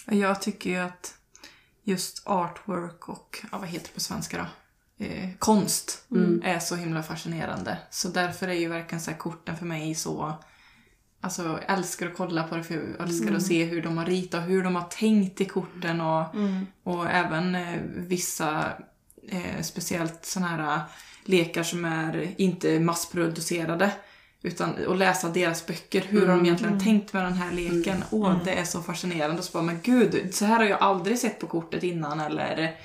[0.06, 1.14] Jag tycker ju att
[1.84, 4.46] just artwork och, ja, vad heter det på svenska då?
[5.06, 6.06] Eh, konst
[6.44, 7.78] är så himla fascinerande.
[7.90, 10.34] Så därför är ju verkligen så här korten för mig så...
[11.24, 14.06] Alltså jag älskar att kolla på det för jag älskar att se hur de har
[14.06, 16.26] ritat och hur de har tänkt i korten och,
[16.84, 18.66] och även eh, vissa,
[19.30, 20.82] eh, speciellt såna här eh,
[21.26, 23.92] lekar som är inte massproducerade.
[24.42, 28.04] Utan att läsa deras böcker, hur har de egentligen tänkt med den här leken?
[28.12, 29.38] Åh, det är så fascinerande.
[29.38, 32.76] Och så bara, men gud, så här har jag aldrig sett på kortet innan eller...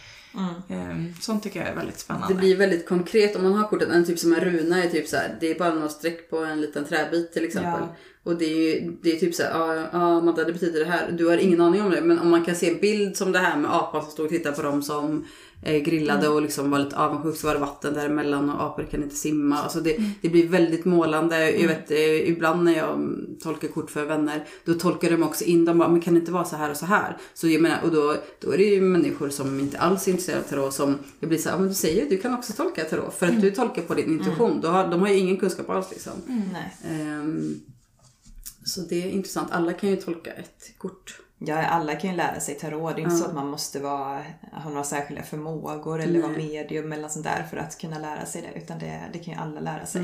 [0.68, 2.35] ehm, sånt tycker jag är väldigt Det spännande.
[2.35, 3.89] blir väldigt konkret om man har kortet.
[3.89, 6.39] En typ som en runa är typ så här, det är bara några streck på
[6.39, 7.81] en liten träbit till exempel.
[7.81, 7.97] Ja.
[8.22, 10.91] Och det är ju det är typ så här, ja, ja Madde det betyder det
[10.91, 11.11] här.
[11.12, 12.01] Du har ingen aning om det.
[12.01, 14.31] Men om man kan se en bild som det här med apan som stod och
[14.33, 15.26] tittade på dem som
[15.62, 19.16] grillade och liksom var lite avundsjuk så var det vatten däremellan och apor kan inte
[19.16, 19.59] simma.
[19.59, 21.50] Alltså det, det blir väldigt målande.
[21.50, 25.44] Jag vet eh, ibland när jag mm, tolkar kort för vänner då tolkar de också
[25.44, 27.16] in dem bara, men kan det inte vara så här och så här?
[27.34, 30.44] Så jag menar, och då, då är det ju människor som inte alls är intresserade
[30.44, 32.52] av tarot som jag blir så här, ja, men du säger ju du kan också
[32.52, 34.61] tolka tarot för att du tolkar på din intuition.
[34.61, 36.12] Då har, de har ju ingen kunskap alls liksom.
[36.52, 36.76] Nej.
[36.84, 37.61] Ehm,
[38.64, 39.48] så det är intressant.
[39.50, 41.20] Alla kan ju tolka ett kort.
[41.39, 42.97] Ja, alla kan ju lära sig tarot.
[42.97, 46.93] Det är inte så att man måste vara, ha några särskilda förmågor eller vara medium
[46.93, 48.61] eller sånt där för att kunna lära sig det.
[48.61, 50.03] Utan det, det kan ju alla lära sig.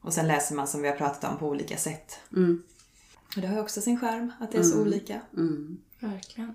[0.00, 2.20] Och sen läser man som vi har pratat om på olika sätt.
[2.32, 2.62] Mm.
[3.36, 5.20] Och det har ju också sin skärm, att det är så olika.
[5.36, 5.78] Mm.
[6.00, 6.54] Verkligen.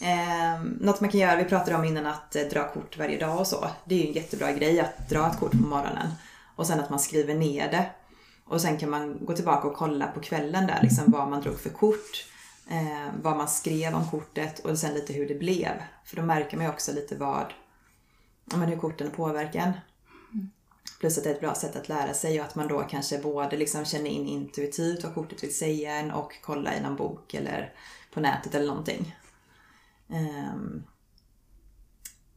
[0.00, 3.40] Eh, något man kan göra, vi pratade om innan att eh, dra kort varje dag
[3.40, 3.68] och så.
[3.84, 6.08] Det är ju en jättebra grej att dra ett kort på morgonen.
[6.56, 7.90] Och sen att man skriver ner det.
[8.44, 11.60] Och sen kan man gå tillbaka och kolla på kvällen där liksom vad man drog
[11.60, 12.26] för kort.
[12.70, 15.82] Eh, vad man skrev om kortet och sen lite hur det blev.
[16.04, 17.52] För då märker man ju också lite vad,
[18.50, 19.72] ja, men hur korten påverkar en.
[21.00, 23.18] Plus att det är ett bra sätt att lära sig och att man då kanske
[23.18, 27.34] både liksom känner in intuitivt vad kortet vill säga en och kolla i någon bok
[27.34, 27.72] eller
[28.12, 29.16] på nätet eller någonting.
[30.08, 30.84] Um,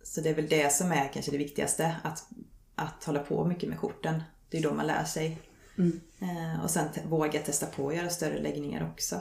[0.04, 2.30] så det är väl det som är kanske det viktigaste, att,
[2.76, 4.24] att hålla på mycket med korten.
[4.50, 5.40] Det är då man lär sig.
[5.78, 9.16] Eh, och sen våga testa på att göra större läggningar också.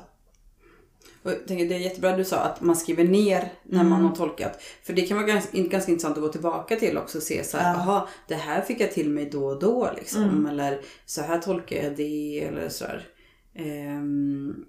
[1.22, 4.16] Och jag tänker, det är jättebra du sa att man skriver ner när man har
[4.16, 4.62] tolkat.
[4.82, 7.56] För det kan vara ganska, ganska intressant att gå tillbaka till också och se så
[7.56, 10.46] här, jaha, det här fick jag till mig då och då liksom.
[10.46, 13.08] Eller så här tolkar jag det eller sådär.
[13.54, 14.64] Ehm,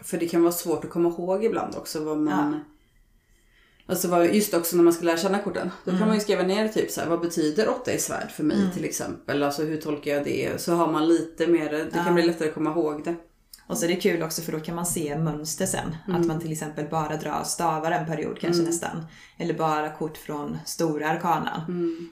[0.00, 2.60] för det kan vara svårt att komma ihåg ibland också vad man...
[3.86, 5.70] Alltså vad, just också när man ska lära känna korten.
[5.84, 8.44] Då kan man ju skriva ner typ så här, vad betyder åtta i svärd för
[8.44, 9.42] mig till exempel.
[9.42, 10.60] Alltså hur tolkar jag det?
[10.60, 13.14] Så har man lite mer, det kan bli lättare att komma ihåg det.
[13.66, 15.96] Och så är det kul också för då kan man se mönster sen.
[16.08, 19.06] Att man till exempel bara drar stavar en period kanske nästan.
[19.38, 21.60] Eller bara kort från stora arkanan.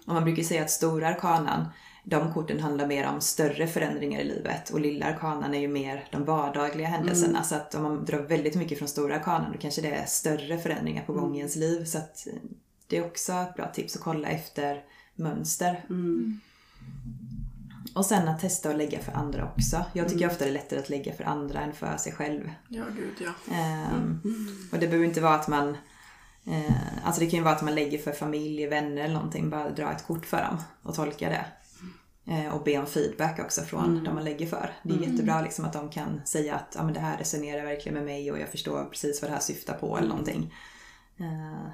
[0.07, 1.65] Och man brukar säga att stora arkanan,
[2.05, 4.71] de korten handlar mer om större förändringar i livet.
[4.71, 7.43] Och lilla arkanan är ju mer de vardagliga händelserna.
[7.43, 10.59] Så att om man drar väldigt mycket från stora arkanan då kanske det är större
[10.59, 11.85] förändringar på gång i ens liv.
[11.85, 12.27] Så att
[12.87, 14.83] det är också ett bra tips att kolla efter
[15.15, 15.85] mönster.
[17.95, 19.85] Och sen att testa att lägga för andra också.
[19.93, 22.51] Jag tycker ofta det är lättare att lägga för andra än för sig själv.
[22.69, 23.55] Ja, gud ja.
[23.55, 24.21] Ehm,
[24.73, 25.77] Och det behöver inte vara att man...
[26.47, 29.51] Eh, alltså det kan ju vara att man lägger för familj, vänner eller någonting.
[29.51, 31.45] Bara dra ett kort för dem och tolka det.
[32.27, 34.71] Eh, och be om feedback också från de man lägger för.
[34.83, 37.95] Det är jättebra liksom att de kan säga att ah, men det här resonerar verkligen
[37.95, 40.55] med mig och jag förstår precis vad det här syftar på eller någonting.
[41.17, 41.67] Eh,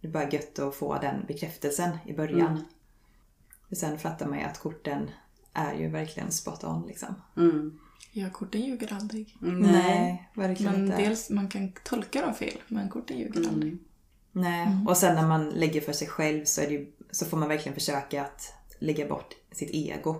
[0.00, 2.64] det är bara gött att få den bekräftelsen i början.
[3.68, 5.10] För sen fattar man ju att korten
[5.52, 7.14] är ju verkligen spot on liksom.
[7.36, 7.78] Mm.
[8.12, 9.36] Ja, korten ljuger aldrig.
[9.40, 10.96] Nej, verkligen Men inte.
[10.96, 13.78] dels, man kan tolka dem fel, men korten ljuger aldrig.
[14.32, 17.36] Nej, och sen när man lägger för sig själv så, är det ju, så får
[17.36, 20.16] man verkligen försöka att lägga bort sitt ego.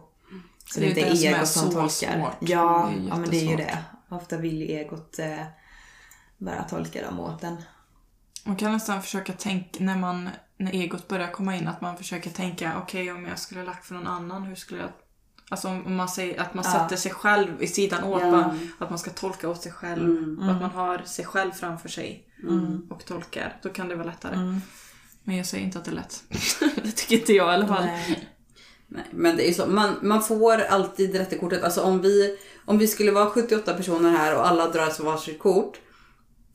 [0.66, 1.88] Så det är Det inte som är egot som så tolkar.
[1.88, 2.36] svårt.
[2.40, 3.78] Ja, Det är ja, men det är ju det.
[4.08, 5.42] Ofta vill ju egot eh,
[6.38, 7.56] bara tolka dem åt en.
[8.44, 12.30] Man kan nästan försöka tänka, när man när egot börjar komma in, att man försöker
[12.30, 14.90] tänka okej om jag skulle ha lagt för någon annan, hur skulle jag...
[15.50, 16.72] Alltså om man säger att man Ja.
[16.72, 18.30] sätter sig själv i sidan åt, Ja.
[18.30, 20.38] bara, att man ska tolka åt sig själv.
[20.38, 22.28] Och att man har sig själv framför sig
[22.90, 23.56] och tolkar.
[23.62, 24.60] Då kan det vara lättare.
[25.22, 26.24] Men jag säger inte att det är lätt.
[26.84, 27.84] det tycker inte jag i alla fall.
[27.84, 28.28] Nej.
[28.90, 29.66] Nej, men det är ju så.
[29.66, 31.62] Man, man får alltid det rätta kortet.
[31.64, 35.80] Alltså om vi, om vi skulle vara 78 personer här och alla drar varsitt kort.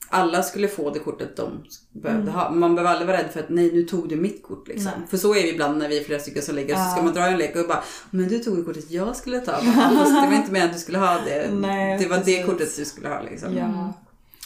[0.10, 2.50] Alla skulle få det kortet de behövde ha.
[2.52, 4.92] Man behöver aldrig vara rädd för att nej nu tog du mitt kort liksom.
[4.98, 5.08] Nej.
[5.10, 6.76] För så är vi ibland när vi är flera stycken som lägger.
[6.76, 7.04] Så ska Ja.
[7.04, 9.52] man dra en lek och bara men du tog det kortet jag skulle ta.
[9.98, 11.50] Fast det var inte meningen att du skulle ha det.
[11.54, 12.46] Nej, det var det precis.
[12.46, 13.58] kortet du skulle ha liksom.
[13.58, 13.94] Ja.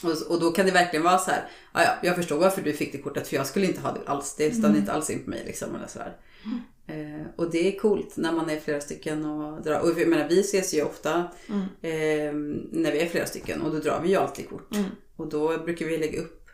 [0.04, 1.50] Och, och då kan det verkligen vara så här.
[1.74, 4.02] Ja, ja, jag förstår varför du fick det kortet för jag skulle inte ha det
[4.12, 4.36] alls.
[4.38, 4.80] Det stannade Mm.
[4.82, 5.76] inte alls in på mig liksom.
[5.76, 6.16] Eller så här.
[6.88, 9.80] Eh, och det är coolt när man är flera stycken och drar.
[9.80, 11.62] Och jag menar, vi ses ju ofta Mm.
[11.62, 12.34] eh,
[12.72, 14.76] när vi är flera stycken och då drar vi ju alltid kort.
[14.76, 14.90] Mm.
[15.16, 16.47] Och då brukar vi lägga upp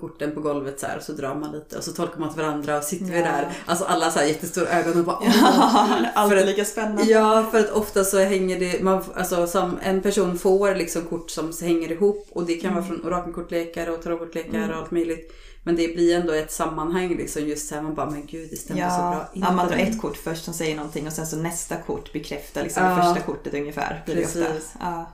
[0.00, 2.42] korten på golvet så här och så drar man lite och så tolkar man till
[2.42, 3.24] varandra och sitter vi Ja.
[3.24, 3.52] där.
[3.66, 6.02] Alltså alla så här jättestora ögon och bara åh.
[6.14, 7.02] Alltid att- lika spännande.
[7.04, 11.30] Ja, för att ofta så hänger det, man, alltså som en person får liksom kort
[11.30, 15.32] som hänger ihop och det kan vara från orakelkortlekar och tarotkortlekar och allt möjligt.
[15.64, 18.56] Men det blir ändå ett sammanhang liksom just så här man bara men gud det
[18.56, 19.28] stämmer så Ja, bra.
[19.46, 22.62] ja, man drar ett kort först som säger någonting och sen så nästa kort bekräftar
[22.62, 23.02] liksom det Ja.
[23.02, 24.02] första kortet ungefär.
[24.06, 24.20] Blir det.
[24.22, 24.72] Precis.
[24.80, 25.12] Ja.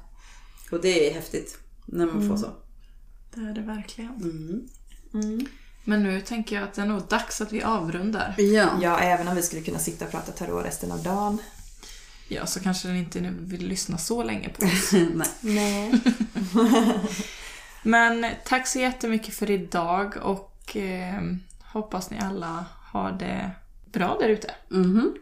[0.73, 2.47] Och det är häftigt när man får så.
[3.35, 4.69] Det är det verkligen.
[5.15, 5.47] Mm.
[5.85, 8.35] Men nu tänker jag att det är nog dags att vi avrundar.
[8.39, 8.69] Ja.
[8.83, 11.39] ja, även om vi skulle kunna sitta och prata tarot resten av dagen.
[12.29, 14.93] Ja, så kanske den inte nu vill lyssna så länge på oss.
[15.15, 15.29] Nej.
[15.41, 16.01] Nej.
[17.83, 21.23] Men tack så jättemycket för idag och eh,
[21.61, 23.51] hoppas ni alla har det
[23.93, 24.55] bra där ute.
[24.69, 25.15] Mhm.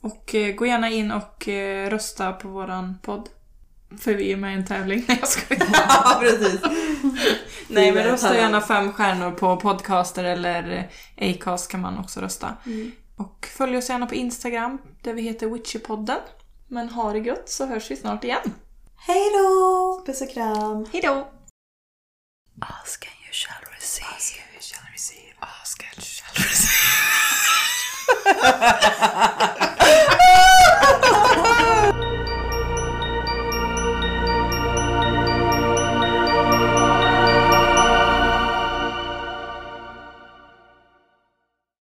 [0.00, 3.28] Och eh, gå gärna in och eh, rösta på våran podd.
[3.98, 5.04] För vi är med i en tävling.
[5.08, 5.66] Nej jag skojar.
[5.72, 6.60] ja precis.
[7.68, 12.56] Nej men rösta gärna fem stjärnor på podcaster eller Acast kan man också rösta.
[13.16, 16.18] Och följ oss gärna på Instagram där vi heter Witchypodden.
[16.68, 18.54] Men ha det gött så hörs vi snart igen.
[18.96, 20.02] Hej då!
[20.06, 20.86] Puss och kram.
[20.92, 21.28] Hejdå!
[22.60, 24.06] Ask and you shall receive.
[24.16, 25.34] Ask and you shall receive.
[25.40, 26.80] Ask and you shall receive.